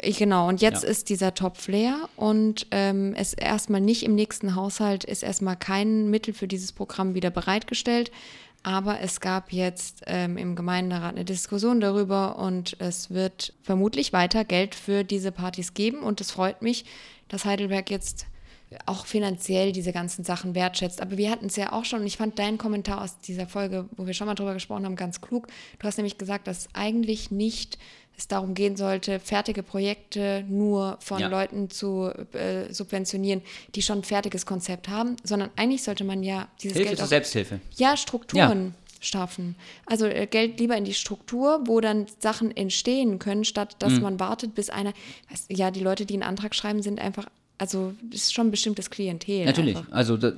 Ich, 0.03 0.19
genau, 0.19 0.49
und 0.49 0.61
jetzt 0.61 0.83
Ja. 0.83 0.89
ist 0.91 1.09
dieser 1.09 1.33
Topf 1.35 1.69
leer 1.69 2.09
und 2.17 2.67
ähm, 2.71 3.15
es 3.17 3.33
erstmal 3.33 3.81
nicht 3.81 4.03
im 4.03 4.15
nächsten 4.15 4.55
Haushalt 4.55 5.05
ist 5.05 5.23
erstmal 5.23 5.57
kein 5.57 6.11
Mittel 6.11 6.35
für 6.35 6.47
dieses 6.47 6.73
Programm 6.73 7.15
wieder 7.15 7.31
bereitgestellt. 7.31 8.11
Aber 8.63 9.01
es 9.01 9.21
gab 9.21 9.53
jetzt 9.53 10.03
ähm, 10.07 10.37
im 10.37 10.57
Gemeinderat 10.57 11.15
eine 11.15 11.25
Diskussion 11.25 11.81
darüber 11.81 12.37
und 12.37 12.77
es 12.81 13.11
wird 13.11 13.53
vermutlich 13.63 14.13
weiter 14.13 14.45
Geld 14.45 14.75
für 14.75 15.05
diese 15.05 15.31
Partys 15.31 15.73
geben. 15.73 16.01
Und 16.03 16.21
es 16.21 16.33
freut 16.33 16.63
mich, 16.63 16.85
dass 17.29 17.45
Heidelberg 17.45 17.91
jetzt 17.91 18.27
auch 18.87 19.07
finanziell 19.07 19.73
diese 19.73 19.93
ganzen 19.93 20.25
Sachen 20.25 20.55
wertschätzt. 20.55 21.01
Aber 21.01 21.17
wir 21.17 21.31
hatten 21.31 21.47
es 21.47 21.57
ja 21.57 21.73
auch 21.73 21.85
schon, 21.85 22.01
und 22.01 22.07
ich 22.07 22.17
fand 22.17 22.39
deinen 22.39 22.59
Kommentar 22.59 23.03
aus 23.03 23.19
dieser 23.21 23.47
Folge, 23.47 23.89
wo 23.97 24.07
wir 24.07 24.15
schon 24.15 24.27
mal 24.27 24.35
drüber 24.35 24.55
gesprochen 24.55 24.85
haben, 24.85 24.97
ganz 24.97 25.21
klug. 25.21 25.47
Du 25.79 25.87
hast 25.87 25.97
nämlich 25.99 26.19
gesagt, 26.19 26.47
dass 26.47 26.69
eigentlich 26.75 27.31
nicht 27.31 27.79
es 28.19 28.29
darum 28.29 28.55
gehen 28.55 28.77
sollte, 28.77 29.21
fertige 29.21 29.63
Projekte 29.63 30.43
nur 30.49 30.97
von 31.01 31.21
Ja. 31.21 31.29
Leuten 31.29 31.69
zu 31.71 32.11
äh, 32.33 32.73
subventionieren, 32.73 33.43
die 33.75 33.83
schon 33.83 33.99
ein 33.99 34.05
fertiges 34.05 34.47
Konzept 34.47 34.89
haben, 34.89 35.17
sondern 35.23 35.51
eigentlich 35.57 35.83
sollte 35.83 36.03
man 36.03 36.23
ja 36.23 36.49
dieses 36.63 36.79
Hilfe 36.79 36.89
Geld 36.89 36.99
zur 36.99 37.09
Selbsthilfe. 37.09 37.61
ja, 37.77 37.97
Strukturen 37.97 38.75
schaffen. 39.01 39.55
Also 39.85 40.07
äh, 40.07 40.27
Geld 40.27 40.59
lieber 40.59 40.77
in 40.77 40.85
die 40.85 40.95
Struktur, 40.95 41.61
wo 41.67 41.81
dann 41.81 42.07
Sachen 42.19 42.57
entstehen 42.57 43.19
können, 43.19 43.45
statt 43.45 43.77
dass 43.81 44.01
man 44.01 44.19
wartet, 44.19 44.55
bis 44.55 44.71
einer. 44.71 44.95
Ja, 45.49 45.71
die 45.71 45.81
Leute, 45.81 46.07
die 46.07 46.15
einen 46.15 46.23
Antrag 46.23 46.55
schreiben, 46.55 46.83
sind 46.83 46.99
einfach. 46.99 47.27
Also 47.59 47.95
das 48.03 48.23
ist 48.23 48.35
schon 48.35 48.49
ein 48.49 48.51
bestimmtes 48.51 48.91
Klientel. 48.91 49.47
Natürlich. 49.47 49.77
Einfach. 49.77 49.93
Also 49.93 50.17
da, 50.19 50.33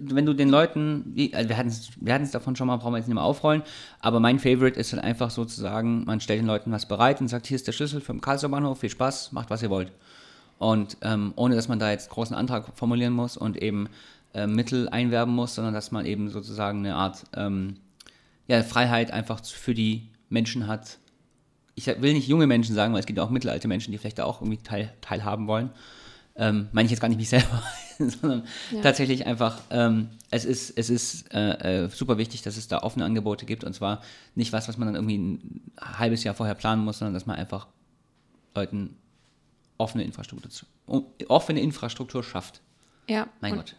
wenn 0.00 0.24
du 0.24 0.32
den 0.32 0.48
Leuten, 0.48 1.14
also 1.32 1.48
wir 1.48 1.56
hatten 1.56 1.68
es 1.68 1.90
wir 2.00 2.14
hatten's 2.14 2.30
davon 2.30 2.56
schon 2.56 2.66
mal, 2.66 2.76
brauchen 2.76 2.94
wir 2.94 2.98
jetzt 2.98 3.08
nicht 3.08 3.14
mehr 3.14 3.24
aufrollen, 3.24 3.62
aber 4.00 4.20
mein 4.20 4.38
Favorite 4.38 4.80
ist 4.80 4.92
dann 4.92 5.00
einfach 5.00 5.30
sozusagen, 5.30 6.04
man 6.04 6.20
stellt 6.20 6.40
den 6.40 6.46
Leuten 6.46 6.72
was 6.72 6.88
bereit 6.88 7.20
und 7.20 7.28
sagt, 7.28 7.46
hier 7.46 7.56
ist 7.56 7.66
der 7.66 7.72
Schlüssel 7.72 8.00
für 8.00 8.12
den 8.12 8.22
Karlsruher 8.22 8.50
Bahnhof, 8.50 8.80
viel 8.80 8.90
Spaß, 8.90 9.32
macht 9.32 9.50
was 9.50 9.62
ihr 9.62 9.70
wollt. 9.70 9.92
Und 10.58 10.96
ähm, 11.02 11.34
ohne, 11.36 11.56
dass 11.56 11.68
man 11.68 11.78
da 11.78 11.90
jetzt 11.90 12.08
großen 12.08 12.34
Antrag 12.34 12.72
formulieren 12.74 13.12
muss 13.12 13.36
und 13.36 13.60
eben 13.60 13.90
äh, 14.32 14.46
Mittel 14.46 14.88
einwerben 14.88 15.34
muss, 15.34 15.54
sondern 15.54 15.74
dass 15.74 15.92
man 15.92 16.06
eben 16.06 16.30
sozusagen 16.30 16.78
eine 16.78 16.94
Art 16.94 17.24
ähm, 17.34 17.76
ja, 18.48 18.62
Freiheit 18.62 19.10
einfach 19.10 19.44
für 19.44 19.74
die 19.74 20.08
Menschen 20.30 20.66
hat. 20.66 20.98
Ich 21.74 21.86
will 21.86 22.14
nicht 22.14 22.28
junge 22.28 22.46
Menschen 22.46 22.74
sagen, 22.74 22.94
weil 22.94 23.00
es 23.00 23.06
gibt 23.06 23.18
auch 23.18 23.28
mittelalte 23.28 23.68
Menschen, 23.68 23.92
die 23.92 23.98
vielleicht 23.98 24.18
da 24.18 24.24
auch 24.24 24.40
irgendwie 24.40 24.62
teil, 24.62 24.94
teilhaben 25.02 25.46
wollen. 25.46 25.70
Ähm, 26.38 26.68
meine 26.72 26.84
ich 26.86 26.90
jetzt 26.90 27.00
gar 27.00 27.08
nicht 27.08 27.16
mich 27.16 27.28
selber, 27.30 27.62
sondern 27.98 28.44
tatsächlich 28.82 29.24
einfach, 29.26 29.58
ähm, 29.70 30.10
es 30.30 30.44
ist, 30.44 30.76
es 30.76 30.90
ist 30.90 31.32
äh, 31.32 31.84
äh, 31.84 31.88
super 31.88 32.18
wichtig, 32.18 32.42
dass 32.42 32.56
es 32.58 32.68
da 32.68 32.78
offene 32.82 33.04
Angebote 33.06 33.46
gibt 33.46 33.64
und 33.64 33.72
zwar 33.74 34.02
nicht 34.34 34.52
was, 34.52 34.68
was 34.68 34.76
man 34.76 34.86
dann 34.92 34.96
irgendwie 34.96 35.16
ein 35.18 35.60
halbes 35.80 36.22
Jahr 36.24 36.34
vorher 36.34 36.54
planen 36.54 36.84
muss, 36.84 36.98
sondern 36.98 37.14
dass 37.14 37.24
man 37.24 37.36
einfach 37.36 37.66
Leuten 38.54 38.96
offene 39.78 40.04
Infrastruktur, 40.04 40.50
zu- 40.50 40.66
offene 41.28 41.60
Infrastruktur 41.60 42.22
schafft. 42.22 42.60
Ja. 43.08 43.28
Mein 43.40 43.56
Gott. 43.56 43.74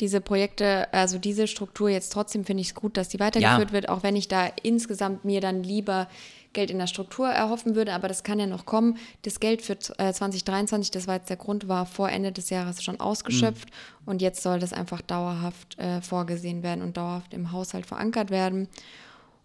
Diese 0.00 0.20
Projekte, 0.20 0.92
also 0.92 1.18
diese 1.18 1.46
Struktur 1.46 1.88
jetzt 1.90 2.12
trotzdem 2.12 2.44
finde 2.44 2.62
ich 2.62 2.68
es 2.68 2.74
gut, 2.74 2.96
dass 2.96 3.08
die 3.10 3.20
weitergeführt 3.20 3.68
Ja. 3.70 3.72
wird, 3.72 3.88
auch 3.88 4.02
wenn 4.02 4.16
ich 4.16 4.26
da 4.26 4.46
insgesamt 4.62 5.24
mir 5.24 5.40
dann 5.40 5.62
lieber 5.62 6.08
Geld 6.52 6.70
in 6.70 6.78
der 6.78 6.86
Struktur 6.86 7.28
erhoffen 7.28 7.74
würde, 7.74 7.92
aber 7.92 8.08
das 8.08 8.22
kann 8.22 8.38
ja 8.38 8.46
noch 8.46 8.66
kommen. 8.66 8.98
Das 9.22 9.40
Geld 9.40 9.62
für 9.62 9.74
äh, 9.98 10.12
2023, 10.12 10.90
das 10.90 11.06
war 11.06 11.16
jetzt 11.16 11.30
der 11.30 11.36
Grund, 11.36 11.68
war 11.68 11.86
vor 11.86 12.10
Ende 12.10 12.32
des 12.32 12.50
Jahres 12.50 12.82
schon 12.82 13.00
ausgeschöpft 13.00 13.68
und 14.06 14.22
jetzt 14.22 14.42
soll 14.42 14.58
das 14.58 14.72
einfach 14.72 15.00
dauerhaft 15.00 15.78
äh, 15.78 16.00
vorgesehen 16.00 16.62
werden 16.62 16.82
und 16.82 16.96
dauerhaft 16.96 17.34
im 17.34 17.52
Haushalt 17.52 17.86
verankert 17.86 18.30
werden. 18.30 18.68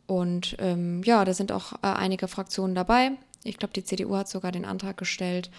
Und 0.05 0.55
ähm, 0.59 1.03
ja, 1.03 1.25
da 1.25 1.33
sind 1.33 1.51
auch 1.51 1.73
äh, 1.73 1.87
einige 1.87 2.27
Fraktionen 2.27 2.75
dabei. 2.75 3.11
Ich 3.43 3.57
glaube, 3.57 3.73
die 3.73 3.83
CDU 3.83 4.15
hat 4.15 4.29
sogar 4.29 4.51
den 4.51 4.65
Antrag 4.65 4.97
gestellt. 4.97 5.51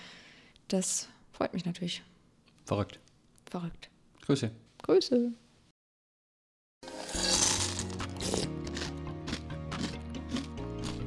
Das 0.68 1.08
freut 1.32 1.54
mich 1.54 1.64
natürlich. 1.64 2.02
Verrückt. 2.64 2.98
Verrückt. 3.50 3.88
Grüße. 4.22 4.50
Grüße. 4.82 5.32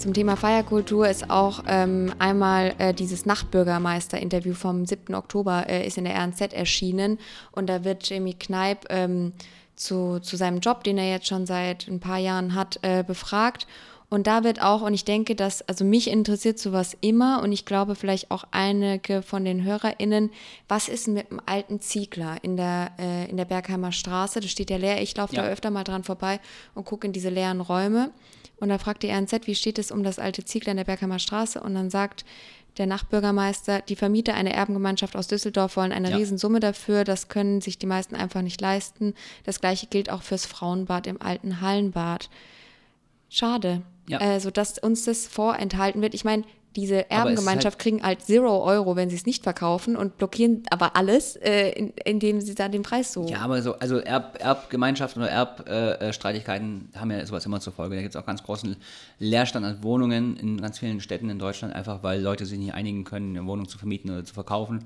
Zum 0.01 0.15
Thema 0.15 0.35
Feierkultur 0.35 1.07
ist 1.07 1.29
auch 1.29 1.63
ähm, 1.67 2.11
einmal 2.17 2.73
äh, 2.79 2.91
dieses 2.91 3.27
Nachtbürgermeister-Interview 3.27 4.55
vom 4.55 4.87
7. 4.87 5.13
Oktober 5.13 5.69
äh, 5.69 5.85
ist 5.85 5.99
in 5.99 6.05
der 6.05 6.15
RNZ 6.15 6.53
erschienen 6.53 7.19
und 7.51 7.67
da 7.67 7.83
wird 7.83 8.09
Jamie 8.09 8.33
Kneip 8.33 8.87
ähm, 8.89 9.31
zu, 9.75 10.17
zu 10.17 10.37
seinem 10.37 10.59
Job, 10.59 10.83
den 10.83 10.97
er 10.97 11.07
jetzt 11.07 11.27
schon 11.27 11.45
seit 11.45 11.87
ein 11.87 11.99
paar 11.99 12.17
Jahren 12.17 12.55
hat, 12.55 12.79
äh, 12.81 13.03
befragt. 13.03 13.67
Und 14.11 14.27
da 14.27 14.43
wird 14.43 14.61
auch, 14.61 14.81
und 14.81 14.93
ich 14.93 15.05
denke, 15.05 15.35
dass, 15.35 15.61
also 15.69 15.85
mich 15.85 16.09
interessiert 16.09 16.59
sowas 16.59 16.97
immer 16.99 17.41
und 17.41 17.53
ich 17.53 17.63
glaube 17.63 17.95
vielleicht 17.95 18.29
auch 18.29 18.43
einige 18.51 19.21
von 19.21 19.45
den 19.45 19.63
HörerInnen, 19.63 20.31
was 20.67 20.89
ist 20.89 21.07
denn 21.07 21.13
mit 21.13 21.31
dem 21.31 21.39
alten 21.45 21.79
Ziegler 21.79 22.35
in 22.41 22.57
der, 22.57 22.91
äh, 22.99 23.29
in 23.29 23.37
der 23.37 23.45
Bergheimer 23.45 23.93
Straße? 23.93 24.41
Das 24.41 24.51
steht 24.51 24.69
ja 24.69 24.75
leer. 24.75 25.01
Ich 25.01 25.15
laufe 25.15 25.33
Ja. 25.33 25.43
da 25.43 25.47
öfter 25.47 25.71
mal 25.71 25.85
dran 25.85 26.03
vorbei 26.03 26.41
und 26.75 26.83
gucke 26.83 27.07
in 27.07 27.13
diese 27.13 27.29
leeren 27.29 27.61
Räume. 27.61 28.11
Und 28.59 28.67
da 28.67 28.77
fragt 28.79 29.03
die 29.03 29.09
RNZ, 29.09 29.47
wie 29.47 29.55
steht 29.55 29.79
es 29.79 29.91
um 29.91 30.03
das 30.03 30.19
alte 30.19 30.43
Ziegler 30.43 30.71
in 30.71 30.77
der 30.77 30.83
Bergheimer 30.83 31.17
Straße? 31.17 31.61
Und 31.61 31.73
dann 31.73 31.89
sagt 31.89 32.25
der 32.77 32.87
Nachtbürgermeister, 32.87 33.79
die 33.79 33.95
Vermieter 33.95 34.33
einer 34.33 34.51
Erbengemeinschaft 34.51 35.15
aus 35.15 35.27
Düsseldorf 35.27 35.77
wollen 35.77 35.93
eine 35.93 36.09
Ja. 36.11 36.17
Riesensumme 36.17 36.59
dafür. 36.59 37.05
Das 37.05 37.29
können 37.29 37.61
sich 37.61 37.77
die 37.77 37.85
meisten 37.87 38.15
einfach 38.15 38.41
nicht 38.41 38.59
leisten. 38.59 39.13
Das 39.45 39.61
gleiche 39.61 39.87
gilt 39.87 40.09
auch 40.09 40.21
fürs 40.21 40.45
Frauenbad 40.45 41.07
im 41.07 41.21
alten 41.21 41.61
Hallenbad. 41.61 42.29
Schade. 43.29 43.83
Ja. 44.07 44.19
Also, 44.19 44.51
dass 44.51 44.77
uns 44.77 45.05
das 45.05 45.27
vorenthalten 45.27 46.01
wird. 46.01 46.13
Ich 46.13 46.25
meine, 46.25 46.43
diese 46.75 46.99
ist 46.99 47.11
Erbengemeinschaft 47.11 47.79
kriegen 47.79 48.01
halt 48.01 48.21
Zero 48.21 48.63
Euro, 48.63 48.95
wenn 48.95 49.09
sie 49.09 49.15
es 49.15 49.25
nicht 49.25 49.43
verkaufen 49.43 49.97
und 49.97 50.17
blockieren 50.17 50.63
aber 50.69 50.95
alles, 50.95 51.35
äh, 51.35 51.71
in, 51.71 51.89
indem 52.05 52.39
sie 52.39 52.55
da 52.55 52.69
den 52.69 52.83
Preis 52.83 53.11
so. 53.11 53.25
Ja, 53.27 53.39
aber 53.39 53.61
so, 53.61 53.77
also 53.79 53.97
Erb, 53.97 54.37
Erbgemeinschaften 54.39 55.21
oder 55.21 55.31
Erbstreitigkeiten 55.31 56.89
äh, 56.93 56.97
haben 56.97 57.11
ja 57.11 57.25
sowas 57.25 57.45
immer 57.45 57.59
zur 57.59 57.73
Folge. 57.73 57.95
Da 57.95 58.01
gibt 58.01 58.15
es 58.15 58.21
auch 58.21 58.25
ganz 58.25 58.43
großen 58.43 58.77
Leerstand 59.19 59.65
an 59.65 59.83
Wohnungen 59.83 60.37
in 60.37 60.61
ganz 60.61 60.79
vielen 60.79 61.01
Städten 61.01 61.29
in 61.29 61.39
Deutschland, 61.39 61.75
einfach 61.75 62.03
weil 62.03 62.21
Leute 62.21 62.45
sich 62.45 62.57
nicht 62.57 62.73
einigen 62.73 63.03
können, 63.03 63.35
eine 63.35 63.45
Wohnung 63.45 63.67
zu 63.67 63.77
vermieten 63.77 64.09
oder 64.09 64.23
zu 64.23 64.33
verkaufen. 64.33 64.85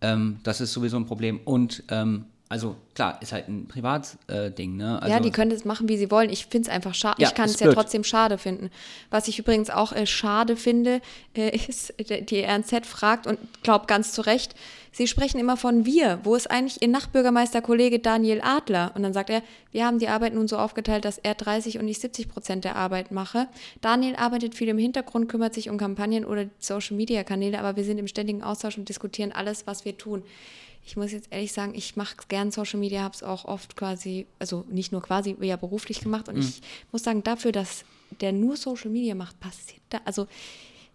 Ähm, 0.00 0.38
das 0.44 0.62
ist 0.62 0.72
sowieso 0.72 0.96
ein 0.96 1.06
Problem. 1.06 1.40
Und 1.44 1.84
ähm, 1.90 2.24
also 2.50 2.76
klar, 2.94 3.20
ist 3.20 3.32
halt 3.32 3.48
ein 3.48 3.68
Privatding, 3.68 4.80
äh, 4.80 4.82
ne? 4.82 5.02
Also, 5.02 5.14
ja, 5.14 5.20
die 5.20 5.30
können 5.30 5.50
das 5.50 5.66
machen, 5.66 5.88
wie 5.88 5.98
sie 5.98 6.10
wollen. 6.10 6.30
Ich 6.30 6.46
finde 6.46 6.68
es 6.68 6.74
einfach 6.74 6.94
schade. 6.94 7.20
Ja, 7.20 7.28
ich 7.28 7.34
kann 7.34 7.50
es 7.50 7.60
ja 7.60 7.72
trotzdem 7.72 8.04
schade 8.04 8.38
finden. 8.38 8.70
Was 9.10 9.28
ich 9.28 9.38
übrigens 9.38 9.68
auch 9.68 9.92
äh, 9.92 10.06
schade 10.06 10.56
finde, 10.56 11.02
äh, 11.34 11.54
ist, 11.68 11.92
die 11.98 12.42
RNZ 12.42 12.86
fragt 12.86 13.26
und 13.26 13.38
glaubt 13.62 13.86
ganz 13.86 14.12
zu 14.12 14.22
Recht, 14.22 14.54
sie 14.92 15.06
sprechen 15.06 15.38
immer 15.38 15.58
von 15.58 15.84
wir. 15.84 16.20
Wo 16.24 16.34
ist 16.34 16.50
eigentlich 16.50 16.80
ihr 16.80 16.88
Nachbürgermeisterkollege 16.88 17.98
Daniel 17.98 18.40
Adler? 18.42 18.92
Und 18.94 19.02
dann 19.02 19.12
sagt 19.12 19.28
er, 19.28 19.42
wir 19.70 19.84
haben 19.84 19.98
die 19.98 20.08
Arbeit 20.08 20.32
nun 20.32 20.48
so 20.48 20.56
aufgeteilt, 20.56 21.04
dass 21.04 21.18
er 21.18 21.34
30 21.34 21.78
und 21.78 21.86
ich 21.86 21.98
70 21.98 22.30
Prozent 22.30 22.64
der 22.64 22.76
Arbeit 22.76 23.12
mache. 23.12 23.46
Daniel 23.82 24.16
arbeitet 24.16 24.54
viel 24.54 24.68
im 24.68 24.78
Hintergrund, 24.78 25.28
kümmert 25.28 25.52
sich 25.52 25.68
um 25.68 25.76
Kampagnen 25.76 26.24
oder 26.24 26.46
Social-Media-Kanäle, 26.60 27.58
aber 27.58 27.76
wir 27.76 27.84
sind 27.84 27.98
im 27.98 28.08
ständigen 28.08 28.42
Austausch 28.42 28.78
und 28.78 28.88
diskutieren 28.88 29.32
alles, 29.32 29.66
was 29.66 29.84
wir 29.84 29.98
tun. 29.98 30.22
Ich 30.88 30.96
muss 30.96 31.12
jetzt 31.12 31.28
ehrlich 31.30 31.52
sagen, 31.52 31.74
ich 31.74 31.96
mache 31.96 32.16
gern 32.28 32.50
Social 32.50 32.80
Media, 32.80 33.02
habe 33.02 33.14
es 33.14 33.22
auch 33.22 33.44
oft 33.44 33.76
quasi, 33.76 34.26
also 34.38 34.64
nicht 34.70 34.90
nur 34.90 35.02
quasi, 35.02 35.36
ja 35.42 35.56
beruflich 35.56 36.00
gemacht. 36.00 36.28
Und 36.30 36.36
Mhm. 36.36 36.40
ich 36.40 36.62
muss 36.92 37.02
sagen, 37.02 37.22
dafür, 37.22 37.52
dass 37.52 37.84
der 38.22 38.32
nur 38.32 38.56
Social 38.56 38.90
Media 38.90 39.14
macht, 39.14 39.38
passiert 39.38 39.82
da, 39.90 40.00
also 40.06 40.26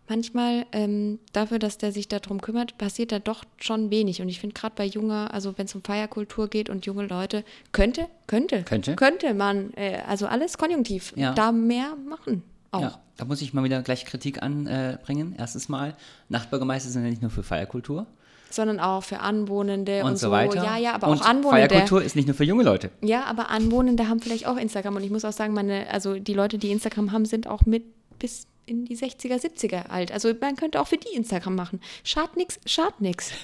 manchmal 0.09 0.65
ähm, 0.71 1.19
dafür, 1.31 1.59
dass 1.59 1.77
der 1.77 1.91
sich 1.91 2.07
darum 2.07 2.41
kümmert, 2.41 2.77
passiert 2.79 3.11
da 3.11 3.19
doch 3.19 3.43
schon 3.57 3.91
wenig. 3.91 4.19
Und 4.19 4.29
ich 4.29 4.39
finde 4.39 4.55
gerade 4.55 4.73
bei 4.75 4.85
junger, 4.85 5.31
also 5.31 5.57
wenn 5.59 5.65
es 5.67 5.75
um 5.75 5.83
Feierkultur 5.83 6.47
geht 6.49 6.69
und 6.69 6.87
junge 6.87 7.05
Leute, 7.05 7.43
könnte, 7.71 8.07
könnte, 8.25 8.63
Könnte. 8.63 8.95
könnte 8.95 9.35
man, 9.35 9.73
äh, 9.75 10.01
also 10.07 10.25
alles 10.25 10.57
konjunktiv, 10.57 11.13
Ja. 11.15 11.33
da 11.35 11.51
mehr 11.51 11.95
machen. 11.95 12.41
Auch. 12.71 12.81
Ja, 12.81 12.99
da 13.17 13.25
muss 13.25 13.43
ich 13.43 13.53
mal 13.53 13.63
wieder 13.63 13.83
gleich 13.83 14.05
Kritik 14.05 14.41
anbringen. 14.41 15.35
Erstens 15.37 15.69
mal, 15.69 15.95
Nachtbürgermeister 16.29 16.89
sind 16.89 17.03
ja 17.03 17.11
nicht 17.11 17.21
nur 17.21 17.29
für 17.29 17.43
Feierkultur. 17.43 18.07
Sondern 18.55 18.79
auch 18.79 19.03
für 19.03 19.19
Anwohnende 19.19 20.01
und, 20.03 20.11
und 20.11 20.17
so 20.17 20.31
weiter. 20.31 20.63
Ja, 20.63 20.77
ja, 20.77 20.93
aber 20.93 21.07
und 21.07 21.21
auch 21.21 21.25
Anwohnende. 21.25 21.69
Feierkultur 21.69 22.03
ist 22.03 22.15
nicht 22.15 22.27
nur 22.27 22.35
für 22.35 22.43
junge 22.43 22.63
Leute. 22.63 22.91
Ja, 23.01 23.23
aber 23.25 23.49
Anwohnende 23.49 24.07
haben 24.09 24.19
vielleicht 24.19 24.45
auch 24.47 24.57
Instagram 24.57 24.95
und 24.95 25.03
ich 25.03 25.11
muss 25.11 25.25
auch 25.25 25.33
sagen, 25.33 25.53
meine, 25.53 25.87
also 25.89 26.15
die 26.19 26.33
Leute, 26.33 26.57
die 26.57 26.71
Instagram 26.71 27.11
haben, 27.11 27.25
sind 27.25 27.47
auch 27.47 27.65
mit 27.65 27.83
bis 28.19 28.47
in 28.65 28.85
die 28.85 28.95
60er, 28.97 29.35
70er 29.41 29.89
alt. 29.89 30.11
Also 30.11 30.33
man 30.39 30.55
könnte 30.55 30.79
auch 30.79 30.87
für 30.87 30.97
die 30.97 31.13
Instagram 31.15 31.55
machen. 31.55 31.81
Schad 32.03 32.37
nix, 32.37 32.59
schad 32.65 33.01
nix. 33.01 33.31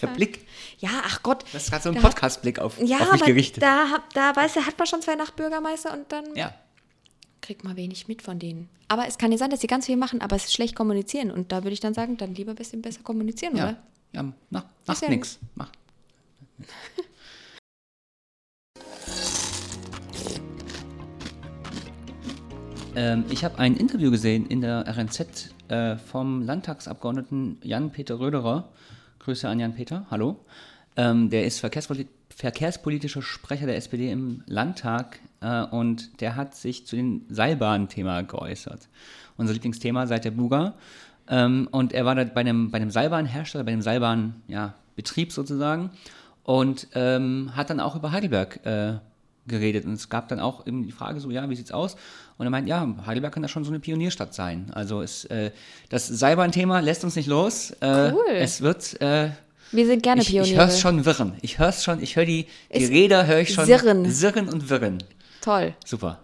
Der 0.00 0.06
Blick, 0.06 0.46
Ja, 0.78 0.90
ach 1.04 1.22
Gott. 1.24 1.44
das 1.52 1.64
ist 1.64 1.70
gerade 1.70 1.82
so 1.82 1.88
ein 1.90 1.96
Podcast-Blick 1.96 2.60
auf, 2.60 2.78
Ja, 2.80 2.98
auf 2.98 3.12
mich 3.12 3.22
aber 3.22 3.26
gerichtet. 3.32 3.60
da, 3.62 3.86
da 4.14 4.36
weißt 4.36 4.54
du, 4.56 4.60
hat 4.66 4.78
man 4.78 4.86
schon 4.86 5.02
zwei 5.02 5.16
Nachtbürgermeister 5.16 5.92
und 5.92 6.12
dann 6.12 6.24
ja. 6.36 6.54
Kriegt 7.44 7.62
man 7.62 7.76
wenig 7.76 8.08
mit 8.08 8.22
von 8.22 8.38
denen. 8.38 8.68
Aber 8.88 9.06
es 9.06 9.18
kann 9.18 9.30
ja 9.30 9.38
sein, 9.38 9.50
dass 9.50 9.60
sie 9.60 9.66
ganz 9.66 9.86
viel 9.86 9.96
machen, 9.96 10.20
aber 10.20 10.34
es 10.36 10.44
ist 10.46 10.54
schlecht 10.54 10.74
kommunizieren. 10.74 11.30
Und 11.30 11.52
da 11.52 11.62
würde 11.62 11.74
ich 11.74 11.80
dann 11.80 11.94
sagen, 11.94 12.16
dann 12.16 12.34
lieber 12.34 12.52
ein 12.52 12.56
bisschen 12.56 12.82
besser 12.82 13.02
kommunizieren, 13.02 13.56
Ja, 13.56 13.64
oder? 13.64 13.76
ja 14.12 14.32
mach, 14.50 14.62
Ist 14.64 14.88
macht 14.88 15.02
ja- 15.02 15.08
nix. 15.10 15.38
Mach. 15.54 15.70
ähm, 22.96 23.24
ich 23.30 23.44
habe 23.44 23.58
ein 23.58 23.76
Interview 23.76 24.10
gesehen 24.10 24.46
in 24.46 24.60
der 24.60 24.84
RNZ 24.86 25.50
äh, 25.68 25.96
vom 25.96 26.42
Landtagsabgeordneten 26.42 27.58
Jan-Peter 27.62 28.18
Röderer. 28.18 28.68
Grüße 29.20 29.48
an 29.48 29.58
Jan-Peter, 29.60 30.06
hallo. 30.10 30.36
Ähm, 30.96 31.30
der 31.30 31.44
ist 31.44 31.60
Verkehrspolit 31.60 32.08
verkehrspolitischer 32.36 33.22
Sprecher 33.22 33.66
der 33.66 33.76
SPD 33.76 34.10
im 34.10 34.42
Landtag 34.46 35.20
äh, 35.40 35.62
und 35.62 36.20
der 36.20 36.34
hat 36.34 36.54
sich 36.54 36.84
zu 36.86 36.96
dem 36.96 37.22
Seilbahnthema 37.28 38.22
geäußert. 38.22 38.88
Unser 39.36 39.52
Lieblingsthema 39.52 40.06
seit 40.06 40.24
der 40.24 40.32
Buga. 40.32 40.74
Ähm, 41.28 41.68
und 41.70 41.92
er 41.92 42.04
war 42.04 42.14
da 42.14 42.24
bei 42.24 42.40
einem, 42.40 42.70
bei 42.70 42.76
einem 42.76 42.90
Seilbahnhersteller, 42.90 43.64
bei 43.64 43.72
einem 43.72 43.82
Seilbahnbetrieb 43.82 45.28
ja, 45.28 45.34
sozusagen 45.34 45.90
und 46.42 46.88
ähm, 46.94 47.52
hat 47.54 47.70
dann 47.70 47.80
auch 47.80 47.96
über 47.96 48.12
Heidelberg 48.12 48.64
äh, 48.66 48.98
geredet. 49.46 49.84
Und 49.84 49.94
es 49.94 50.08
gab 50.08 50.28
dann 50.28 50.40
auch 50.40 50.66
eben 50.66 50.84
die 50.84 50.92
Frage 50.92 51.20
so, 51.20 51.30
ja, 51.30 51.48
wie 51.48 51.56
sieht's 51.56 51.72
aus? 51.72 51.96
Und 52.36 52.46
er 52.46 52.50
meint, 52.50 52.68
ja, 52.68 52.86
Heidelberg 53.06 53.32
kann 53.32 53.42
da 53.42 53.48
schon 53.48 53.64
so 53.64 53.70
eine 53.70 53.80
Pionierstadt 53.80 54.34
sein. 54.34 54.70
Also 54.74 55.02
es, 55.02 55.24
äh, 55.26 55.50
das 55.88 56.08
Seilbahnthema 56.08 56.80
lässt 56.80 57.04
uns 57.04 57.16
nicht 57.16 57.28
los. 57.28 57.70
Äh, 57.80 58.12
Cool. 58.12 58.34
Es 58.34 58.60
wird, 58.60 59.00
äh, 59.00 59.30
Wir 59.74 59.86
sind 59.86 60.02
gerne 60.04 60.22
ich, 60.22 60.28
Pioniere. 60.28 60.52
ich 60.52 60.56
höre 60.56 60.68
es 60.68 60.80
schon 60.80 61.04
wirren. 61.04 61.32
Ich 61.42 61.58
höre 61.58 61.68
es 61.68 61.82
schon, 61.82 62.00
ich 62.00 62.14
höre 62.14 62.24
die, 62.24 62.46
die 62.72 62.84
Räder, 62.84 63.26
höre 63.26 63.40
ich 63.40 63.52
schon 63.52 63.66
Sirren. 63.66 64.08
sirren 64.08 64.48
und 64.48 64.70
wirren. 64.70 65.02
Toll. 65.40 65.74
Super. 65.84 66.20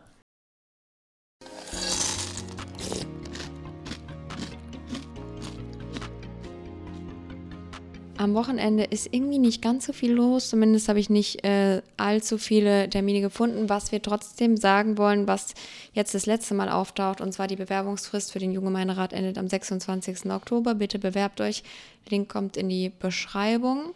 Am 8.21 8.35
Wochenende 8.35 8.85
ist 8.85 9.09
irgendwie 9.13 9.39
nicht 9.39 9.63
ganz 9.63 9.87
so 9.87 9.95
viel 9.95 10.13
los. 10.13 10.51
Zumindest 10.51 10.91
habe 10.91 11.01
ich 11.01 11.09
nicht 11.09 11.43
äh, 11.43 11.81
allzu 11.97 12.37
viele 12.37 12.91
Termine 12.91 13.23
gefunden. 13.23 13.71
Was 13.71 13.93
wir 13.93 14.03
trotzdem 14.03 14.59
sagen 14.59 14.99
wollen, 14.99 15.27
was 15.27 15.55
jetzt 15.95 16.15
das 16.15 16.27
letzte 16.27 16.53
Mal 16.53 16.69
auftaucht, 16.69 17.23
und 17.23 17.33
zwar 17.33 17.47
die 17.47 17.57
Bewerbungsfrist 17.57 18.31
für 18.31 18.39
den 18.39 18.53
Jugendgemeinderat 18.53 19.15
endet 19.15 19.39
am 19.39 19.49
26. 19.49 20.27
Oktober. 20.27 20.75
Bitte 20.75 20.99
bewerbt 20.99 21.41
euch. 21.41 21.63
Link 22.11 22.29
kommt 22.29 22.59
in 22.59 22.69
die 22.69 22.91
Beschreibung. 22.91 23.95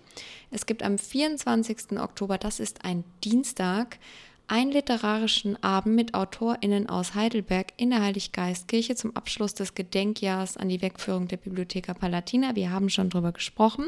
Es 0.51 0.65
gibt 0.65 0.83
am 0.83 0.97
24. 0.97 2.01
Oktober, 2.01 2.39
das 2.39 2.61
ist 2.61 2.83
ein 2.83 3.05
Dienstag, 3.25 3.99
einen 4.49 4.73
literarischen 4.73 5.63
Abend 5.63 5.97
mit 5.97 6.15
AutorInnen 6.15 6.89
aus 6.89 7.15
Heidelberg 7.15 7.69
in 7.77 7.91
der 7.91 8.03
Heiliggeistkirche 8.03 8.95
zum 8.95 9.17
Abschluss 9.17 9.55
des 9.55 9.75
Gedenkjahrs 9.75 10.57
an 10.57 10.69
die 10.69 10.83
Wegführung 10.83 11.29
der 11.29 11.39
Bibliotheca 11.39 11.95
Palatina. 11.95 12.55
Wir 12.55 12.71
haben 12.71 12.91
schon 12.91 13.11
drüber 13.11 13.33
gesprochen. 13.33 13.87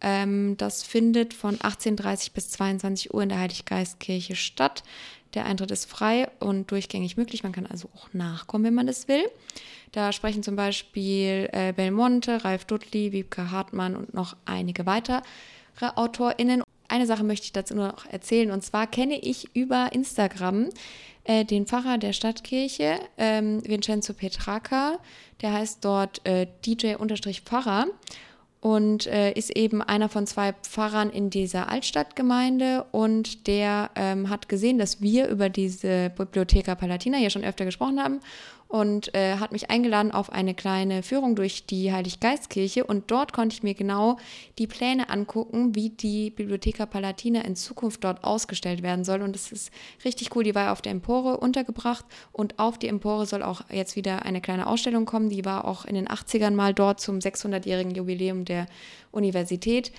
Ähm, 0.00 0.56
das 0.56 0.82
findet 0.82 1.34
von 1.34 1.56
18.30 1.58 2.32
bis 2.32 2.50
22 2.50 3.14
Uhr 3.14 3.22
in 3.22 3.28
der 3.28 3.38
Heiliggeistkirche 3.38 4.34
statt. 4.34 4.82
Der 5.34 5.46
Eintritt 5.46 5.70
ist 5.70 5.88
frei 5.88 6.28
und 6.40 6.70
durchgängig 6.70 7.16
möglich. 7.16 7.42
Man 7.42 7.52
kann 7.52 7.66
also 7.66 7.88
auch 7.94 8.12
nachkommen, 8.12 8.64
wenn 8.64 8.74
man 8.74 8.86
das 8.86 9.06
will. 9.06 9.24
Da 9.92 10.12
sprechen 10.12 10.42
zum 10.42 10.56
Beispiel 10.56 11.48
äh, 11.52 11.72
Belmonte, 11.72 12.44
Ralf 12.44 12.64
Dudley, 12.64 13.12
Wiebke 13.12 13.50
Hartmann 13.50 13.96
und 13.96 14.14
noch 14.14 14.36
einige 14.44 14.86
weitere 14.86 15.20
AutorInnen. 15.80 16.62
Eine 16.90 17.06
Sache 17.06 17.22
möchte 17.22 17.44
ich 17.44 17.52
dazu 17.52 17.76
nur 17.76 17.86
noch 17.86 18.06
erzählen. 18.06 18.50
Und 18.50 18.64
zwar 18.64 18.88
kenne 18.88 19.16
ich 19.16 19.54
über 19.54 19.92
Instagram 19.92 20.70
äh, 21.22 21.44
den 21.44 21.66
Pfarrer 21.66 21.98
der 21.98 22.12
Stadtkirche, 22.12 22.98
ähm, 23.16 23.62
Vincenzo 23.64 24.12
Petraka. 24.12 24.98
Der 25.40 25.52
heißt 25.52 25.84
dort 25.84 26.26
äh, 26.26 26.48
DJ-Pfarrer 26.66 27.86
und 28.60 29.06
äh, 29.06 29.30
ist 29.32 29.56
eben 29.56 29.82
einer 29.82 30.08
von 30.08 30.26
zwei 30.26 30.52
Pfarrern 30.52 31.10
in 31.10 31.30
dieser 31.30 31.68
Altstadtgemeinde 31.68 32.84
und 32.90 33.46
der 33.46 33.90
ähm, 33.94 34.28
hat 34.28 34.48
gesehen, 34.48 34.78
dass 34.78 35.00
wir 35.00 35.28
über 35.28 35.48
diese 35.48 36.10
Bibliotheca 36.10 36.74
Palatina 36.74 37.18
hier 37.18 37.30
schon 37.30 37.44
öfter 37.44 37.64
gesprochen 37.64 38.02
haben 38.02 38.20
und 38.70 39.12
äh, 39.16 39.38
hat 39.38 39.50
mich 39.50 39.68
eingeladen 39.68 40.12
auf 40.12 40.30
eine 40.30 40.54
kleine 40.54 41.02
Führung 41.02 41.34
durch 41.34 41.66
die 41.66 41.92
Heiliggeistkirche. 41.92 42.84
Und 42.84 43.10
dort 43.10 43.32
konnte 43.32 43.52
ich 43.52 43.64
mir 43.64 43.74
genau 43.74 44.16
die 44.58 44.68
Pläne 44.68 45.10
angucken, 45.10 45.74
wie 45.74 45.90
die 45.90 46.30
Bibliotheca 46.30 46.86
Palatina 46.86 47.40
in 47.40 47.56
Zukunft 47.56 48.04
dort 48.04 48.22
ausgestellt 48.22 48.84
werden 48.84 49.04
soll. 49.04 49.22
Und 49.22 49.34
das 49.34 49.50
ist 49.50 49.72
richtig 50.04 50.36
cool, 50.36 50.44
die 50.44 50.54
war 50.54 50.70
auf 50.70 50.82
der 50.82 50.92
Empore 50.92 51.38
untergebracht. 51.38 52.04
Und 52.30 52.60
auf 52.60 52.78
die 52.78 52.86
Empore 52.86 53.26
soll 53.26 53.42
auch 53.42 53.62
jetzt 53.72 53.96
wieder 53.96 54.24
eine 54.24 54.40
kleine 54.40 54.68
Ausstellung 54.68 55.04
kommen, 55.04 55.30
die 55.30 55.44
war 55.44 55.64
auch 55.64 55.84
in 55.84 55.96
den 55.96 56.06
80ern 56.06 56.52
mal 56.52 56.72
dort 56.72 57.00
zum 57.00 57.18
600-jährigen 57.18 57.96
Jubiläum 57.96 58.44
der 58.44 58.66
Universität. 59.10 59.90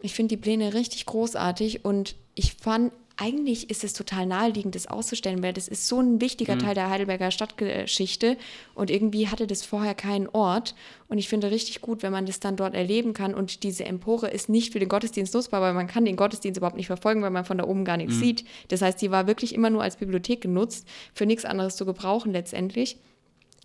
Ich 0.00 0.14
finde 0.14 0.36
die 0.36 0.40
Pläne 0.40 0.74
richtig 0.74 1.06
großartig. 1.06 1.84
Und 1.84 2.14
ich 2.36 2.54
fand, 2.54 2.92
eigentlich 3.16 3.70
ist 3.70 3.84
es 3.84 3.92
total 3.92 4.26
naheliegend, 4.26 4.74
das 4.74 4.86
auszustellen, 4.86 5.42
weil 5.42 5.52
das 5.52 5.68
ist 5.68 5.86
so 5.86 6.00
ein 6.00 6.20
wichtiger 6.20 6.58
Teil 6.58 6.74
der 6.74 6.88
Heidelberger 6.88 7.30
Stadtgeschichte 7.30 8.36
und 8.74 8.90
irgendwie 8.90 9.28
hatte 9.28 9.46
das 9.46 9.64
vorher 9.64 9.94
keinen 9.94 10.28
Ort. 10.28 10.74
Und 11.08 11.18
ich 11.18 11.28
finde 11.28 11.50
richtig 11.50 11.82
gut, 11.82 12.02
wenn 12.02 12.12
man 12.12 12.24
das 12.24 12.40
dann 12.40 12.56
dort 12.56 12.74
erleben 12.74 13.12
kann. 13.12 13.34
Und 13.34 13.64
diese 13.64 13.84
Empore 13.84 14.28
ist 14.28 14.48
nicht 14.48 14.72
für 14.72 14.78
den 14.78 14.88
Gottesdienst 14.88 15.34
nutzbar, 15.34 15.60
weil 15.60 15.74
man 15.74 15.86
kann 15.86 16.04
den 16.04 16.16
Gottesdienst 16.16 16.56
überhaupt 16.56 16.76
nicht 16.76 16.86
verfolgen, 16.86 17.22
weil 17.22 17.30
man 17.30 17.44
von 17.44 17.58
da 17.58 17.64
oben 17.64 17.84
gar 17.84 17.98
nichts 17.98 18.18
sieht. 18.18 18.44
Das 18.68 18.80
heißt, 18.80 19.00
die 19.02 19.10
war 19.10 19.26
wirklich 19.26 19.54
immer 19.54 19.68
nur 19.68 19.82
als 19.82 19.96
Bibliothek 19.96 20.40
genutzt, 20.40 20.88
für 21.14 21.26
nichts 21.26 21.44
anderes 21.44 21.76
zu 21.76 21.84
gebrauchen 21.84 22.32
letztendlich. 22.32 22.96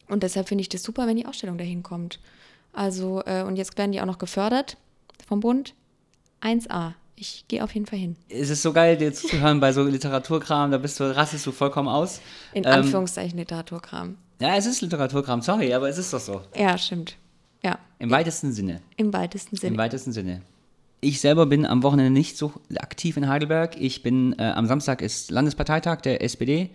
Und 0.10 0.24
deshalb 0.24 0.48
finde 0.50 0.62
ich 0.62 0.70
das 0.70 0.84
super, 0.84 1.08
wenn 1.08 1.18
die 1.18 1.26
Ausstellung 1.26 1.58
dahin 1.58 1.84
kommt. 1.84 2.20
Also, 2.74 3.24
äh, 3.26 3.44
und 3.44 3.56
jetzt 3.56 3.78
werden 3.78 3.92
die 3.92 4.02
auch 4.02 4.06
noch 4.06 4.20
gefördert 4.20 4.78
vom 5.28 5.40
Bund. 5.40 5.74
1A. 6.42 6.94
Ich 7.20 7.46
gehe 7.48 7.64
auf 7.64 7.74
jeden 7.74 7.88
Fall 7.88 7.98
hin. 7.98 8.16
Es 8.30 8.52
ist 8.52 8.62
so 8.62 8.72
geil, 8.72 8.96
dir 8.96 9.12
zuzuhören 9.12 9.60
bei 9.60 9.74
so 9.74 9.84
Literaturkram, 9.84 10.70
da 10.70 10.78
bist 10.78 11.00
du, 11.00 11.16
rastest 11.16 11.48
du 11.48 11.52
vollkommen 11.52 11.90
aus. 11.90 12.22
In 12.54 12.64
Ähm, 12.64 12.72
Anführungszeichen 12.72 13.40
Literaturkram. 13.40 14.18
Ja, 14.40 14.56
es 14.56 14.68
ist 14.68 14.82
Literaturkram, 14.82 15.42
sorry, 15.42 15.74
aber 15.74 15.90
es 15.90 15.98
ist 15.98 16.14
doch 16.14 16.20
so. 16.20 16.42
Ja, 16.56 16.78
stimmt. 16.78 17.16
Ja, 17.64 17.80
Im 17.98 18.12
weitesten 18.12 18.52
Sinne. 18.54 18.82
im 18.98 19.12
weitesten 19.14 19.56
Im 19.56 19.60
Sinne. 19.60 19.78
weitesten 19.78 20.12
Sinne. 20.12 20.42
Ich 21.02 21.20
selber 21.20 21.48
bin 21.48 21.66
am 21.66 21.82
Wochenende 21.82 22.12
nicht 22.12 22.38
so 22.38 22.54
aktiv 22.78 23.18
in 23.18 23.28
Heidelberg. 23.28 23.76
Ich 23.82 24.04
bin, 24.04 24.38
äh, 24.38 24.44
am 24.44 24.68
Samstag 24.68 25.02
ist 25.02 25.32
Landesparteitag 25.32 26.02
der 26.02 26.22
SPD. 26.24 26.70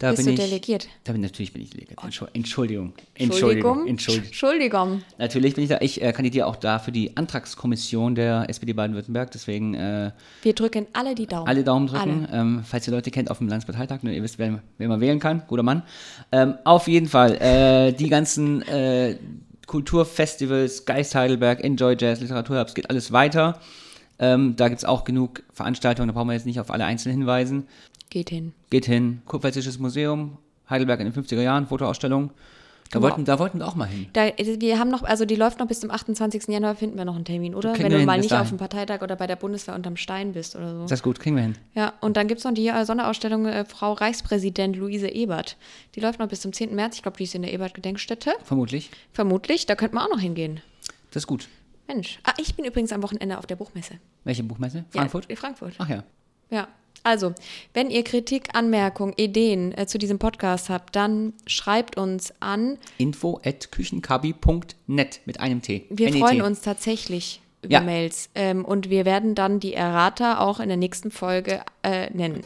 Da 0.00 0.10
Bist 0.12 0.24
bin 0.24 0.34
du 0.34 0.42
ich, 0.42 0.48
delegiert? 0.48 0.88
Da 1.04 1.12
bin, 1.12 1.20
natürlich 1.20 1.52
bin 1.52 1.60
ich 1.62 1.70
delegiert. 1.70 1.98
Entschu- 1.98 2.26
Entschuldigung. 2.32 2.94
Entschuldigung. 3.14 3.86
Entschuldigung. 3.86 4.24
Entschuldigung. 4.26 5.02
Natürlich 5.18 5.54
bin 5.54 5.64
ich 5.64 5.68
da. 5.70 5.76
Ich 5.82 6.00
äh, 6.02 6.10
kandidiere 6.12 6.46
auch 6.46 6.56
da 6.56 6.78
für 6.78 6.90
die 6.90 7.16
Antragskommission 7.18 8.14
der 8.14 8.46
SPD 8.48 8.72
Baden-Württemberg. 8.72 9.30
Deswegen 9.30 9.74
äh, 9.74 10.10
Wir 10.42 10.54
drücken 10.54 10.86
alle 10.94 11.14
die 11.14 11.26
Daumen. 11.26 11.46
alle 11.46 11.62
Daumen 11.64 11.86
drücken. 11.86 12.26
Ähm, 12.32 12.62
falls 12.66 12.88
ihr 12.88 12.94
Leute 12.94 13.10
kennt 13.10 13.30
auf 13.30 13.38
dem 13.38 13.48
Landesparteitag, 13.48 14.02
ne, 14.02 14.14
ihr 14.16 14.22
wisst, 14.22 14.38
wer, 14.38 14.62
wer 14.78 14.88
man 14.88 15.00
wählen 15.02 15.20
kann. 15.20 15.42
Guter 15.46 15.62
Mann. 15.62 15.82
Ähm, 16.32 16.54
auf 16.64 16.88
jeden 16.88 17.06
Fall. 17.06 17.34
Äh, 17.36 17.92
die 17.92 18.08
ganzen 18.08 18.62
äh, 18.62 19.18
Kulturfestivals, 19.66 20.84
Geist 20.84 21.14
Heidelberg, 21.14 21.62
Enjoy 21.62 21.94
Jazz, 21.98 22.20
Literaturherbst, 22.20 22.74
geht 22.74 22.88
alles 22.90 23.12
weiter. 23.12 23.60
Ähm, 24.18 24.54
da 24.56 24.68
gibt 24.68 24.80
es 24.80 24.84
auch 24.84 25.04
genug 25.04 25.42
Veranstaltungen, 25.52 26.08
da 26.08 26.12
brauchen 26.14 26.28
wir 26.28 26.34
jetzt 26.34 26.44
nicht 26.44 26.60
auf 26.60 26.70
alle 26.70 26.84
einzeln 26.84 27.12
hinweisen. 27.12 27.66
Geht 28.10 28.30
hin. 28.30 28.52
Geht 28.70 28.86
hin, 28.86 29.22
Kurpfälzisches 29.26 29.78
Museum, 29.78 30.36
Heidelberg 30.68 31.00
in 31.00 31.10
den 31.10 31.14
50er 31.24 31.40
Jahren, 31.40 31.66
Fotoausstellung. 31.66 32.30
Da, 32.92 32.96
Wow. 32.98 33.04
wollten, 33.10 33.24
da 33.24 33.38
wollten 33.38 33.58
wir 33.60 33.68
auch 33.68 33.76
mal 33.76 33.84
hin. 33.86 34.08
Da, 34.14 34.32
wir 34.36 34.78
haben 34.80 34.90
noch, 34.90 35.04
also 35.04 35.24
die 35.24 35.36
läuft 35.36 35.60
noch 35.60 35.68
bis 35.68 35.78
zum 35.78 35.92
28. 35.92 36.48
Januar, 36.48 36.74
finden 36.74 36.98
wir 36.98 37.04
noch 37.04 37.14
einen 37.14 37.24
Termin, 37.24 37.54
oder? 37.54 37.78
Wenn 37.78 37.92
wir 37.92 38.00
du 38.00 38.04
mal 38.04 38.18
nicht 38.18 38.32
dahin. 38.32 38.42
auf 38.42 38.48
dem 38.48 38.58
Parteitag 38.58 39.00
oder 39.02 39.14
bei 39.14 39.28
der 39.28 39.36
Bundeswehr 39.36 39.76
unterm 39.76 39.96
Stein 39.96 40.32
bist 40.32 40.56
oder 40.56 40.74
so. 40.74 40.82
Das 40.82 40.92
ist 40.98 41.02
gut, 41.04 41.20
kriegen 41.20 41.36
wir 41.36 41.44
hin. 41.44 41.54
Ja, 41.76 41.92
und 42.00 42.16
dann 42.16 42.26
gibt 42.26 42.38
es 42.40 42.44
noch 42.44 42.52
die 42.52 42.66
äh, 42.66 42.84
Sonderausstellung 42.84 43.46
äh, 43.46 43.64
Frau 43.64 43.92
Reichspräsident 43.92 44.74
Luise 44.76 45.08
Ebert. 45.08 45.56
Die 45.94 46.00
läuft 46.00 46.18
noch 46.18 46.26
bis 46.26 46.40
zum 46.40 46.52
10. 46.52 46.74
März. 46.74 46.96
Ich 46.96 47.02
glaube, 47.02 47.16
die 47.16 47.22
ist 47.24 47.34
in 47.36 47.42
der 47.42 47.52
Ebert-Gedenkstätte. 47.52 48.32
Vermutlich. 48.42 48.90
Vermutlich. 49.12 49.66
Da 49.66 49.76
könnte 49.76 49.94
man 49.94 50.06
auch 50.06 50.10
noch 50.10 50.20
hingehen. 50.20 50.60
Das 51.12 51.22
ist 51.22 51.26
gut. 51.28 51.46
Mensch. 51.86 52.18
Ah, 52.24 52.32
ich 52.38 52.56
bin 52.56 52.64
übrigens 52.64 52.90
am 52.90 53.04
Wochenende 53.04 53.38
auf 53.38 53.46
der 53.46 53.54
Buchmesse. 53.54 53.94
Welche 54.24 54.42
Buchmesse? 54.42 54.84
Frankfurt? 54.90 55.30
Ja, 55.30 55.36
Frankfurt. 55.36 55.74
Ach 55.78 55.88
ja. 55.88 56.02
Ja, 56.50 56.66
Also, 57.02 57.32
wenn 57.72 57.90
ihr 57.90 58.04
Kritik, 58.04 58.48
Anmerkungen, 58.54 59.14
Ideen 59.16 59.76
äh, 59.76 59.86
zu 59.86 59.96
diesem 59.98 60.18
Podcast 60.18 60.68
habt, 60.68 60.94
dann 60.96 61.32
schreibt 61.46 61.96
uns 61.96 62.34
an. 62.40 62.76
Info 62.98 63.40
at 63.44 63.72
küchenkabi.net 63.72 65.20
mit 65.24 65.40
einem 65.40 65.62
T. 65.62 65.86
Wir 65.88 66.10
NET. 66.10 66.18
freuen 66.20 66.42
uns 66.42 66.60
tatsächlich 66.60 67.40
über 67.62 67.72
Ja. 67.72 67.80
Mails. 67.80 68.28
Ähm, 68.34 68.64
und 68.66 68.90
wir 68.90 69.04
werden 69.06 69.34
dann 69.34 69.60
die 69.60 69.72
Errata 69.72 70.40
auch 70.40 70.60
in 70.60 70.68
der 70.68 70.76
nächsten 70.76 71.10
Folge 71.10 71.60
äh, 71.82 72.10
nennen. 72.10 72.42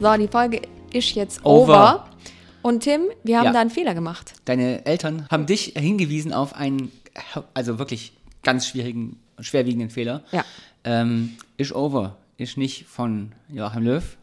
So, 0.00 0.16
die 0.16 0.28
Folge 0.28 0.62
ist 0.92 1.14
jetzt 1.14 1.44
over. 1.44 1.72
Over. 1.72 2.06
Und 2.62 2.80
Tim, 2.82 3.02
wir 3.22 3.38
haben 3.38 3.46
Ja. 3.46 3.52
da 3.52 3.60
einen 3.60 3.70
Fehler 3.70 3.94
gemacht. 3.94 4.32
Deine 4.44 4.84
Eltern 4.86 5.26
haben 5.30 5.46
dich 5.46 5.74
hingewiesen 5.76 6.32
auf 6.32 6.54
einen, 6.54 6.90
also 7.54 7.78
wirklich 7.78 8.12
ganz 8.42 8.66
schwierigen, 8.66 9.18
schwerwiegenden 9.42 9.90
Fehler. 9.90 10.22
Ja. 10.32 10.44
Ähm, 10.84 11.36
ist 11.56 11.72
over. 11.72 12.16
Ist 12.36 12.56
nicht 12.56 12.86
von 12.86 13.32
Joachim 13.48 13.82
Löw. 13.84 14.16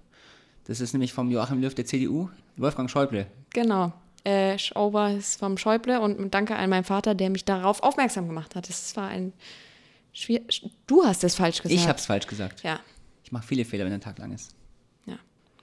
Das 0.66 0.80
ist 0.82 0.94
nämlich 0.94 1.14
vom 1.14 1.30
Joachim 1.32 1.62
Löw 1.62 1.74
der 1.74 1.86
CDU, 1.86 2.30
Wolfgang 2.58 2.90
Schäuble. 2.90 3.28
Genau. 3.52 3.94
Äh, 4.26 4.56
ist 4.56 4.76
over 4.76 5.12
ist 5.12 5.40
vom 5.40 5.58
Schäuble 5.58 6.02
und 6.02 6.34
danke 6.34 6.56
an 6.56 6.70
meinen 6.70 6.84
Vater, 6.84 7.16
der 7.16 7.30
mich 7.30 7.46
darauf 7.46 7.82
aufmerksam 7.84 8.28
gemacht 8.28 8.56
hat. 8.56 8.68
Das 8.68 8.96
war 8.98 9.08
ein 9.08 9.32
schwier 10.12 10.42
Du 10.88 11.06
hast 11.06 11.24
es 11.24 11.36
falsch 11.36 11.62
gesagt. 11.62 11.80
Ich 11.80 11.88
hab's 11.88 12.06
falsch 12.08 12.28
gesagt. 12.28 12.64
Ja, 12.64 12.80
Ich 13.24 13.32
mache 13.32 13.46
viele 13.48 13.64
Fehler, 13.64 13.86
wenn 13.86 13.94
ein 13.94 14.02
Tag 14.02 14.18
lang 14.18 14.34
ist. 14.34 14.54
ja. 15.06 15.16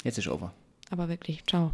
Jetzt 0.04 0.18
ist 0.18 0.28
over. 0.28 0.52
Aber 0.90 1.08
wirklich, 1.08 1.44
ciao. 1.46 1.72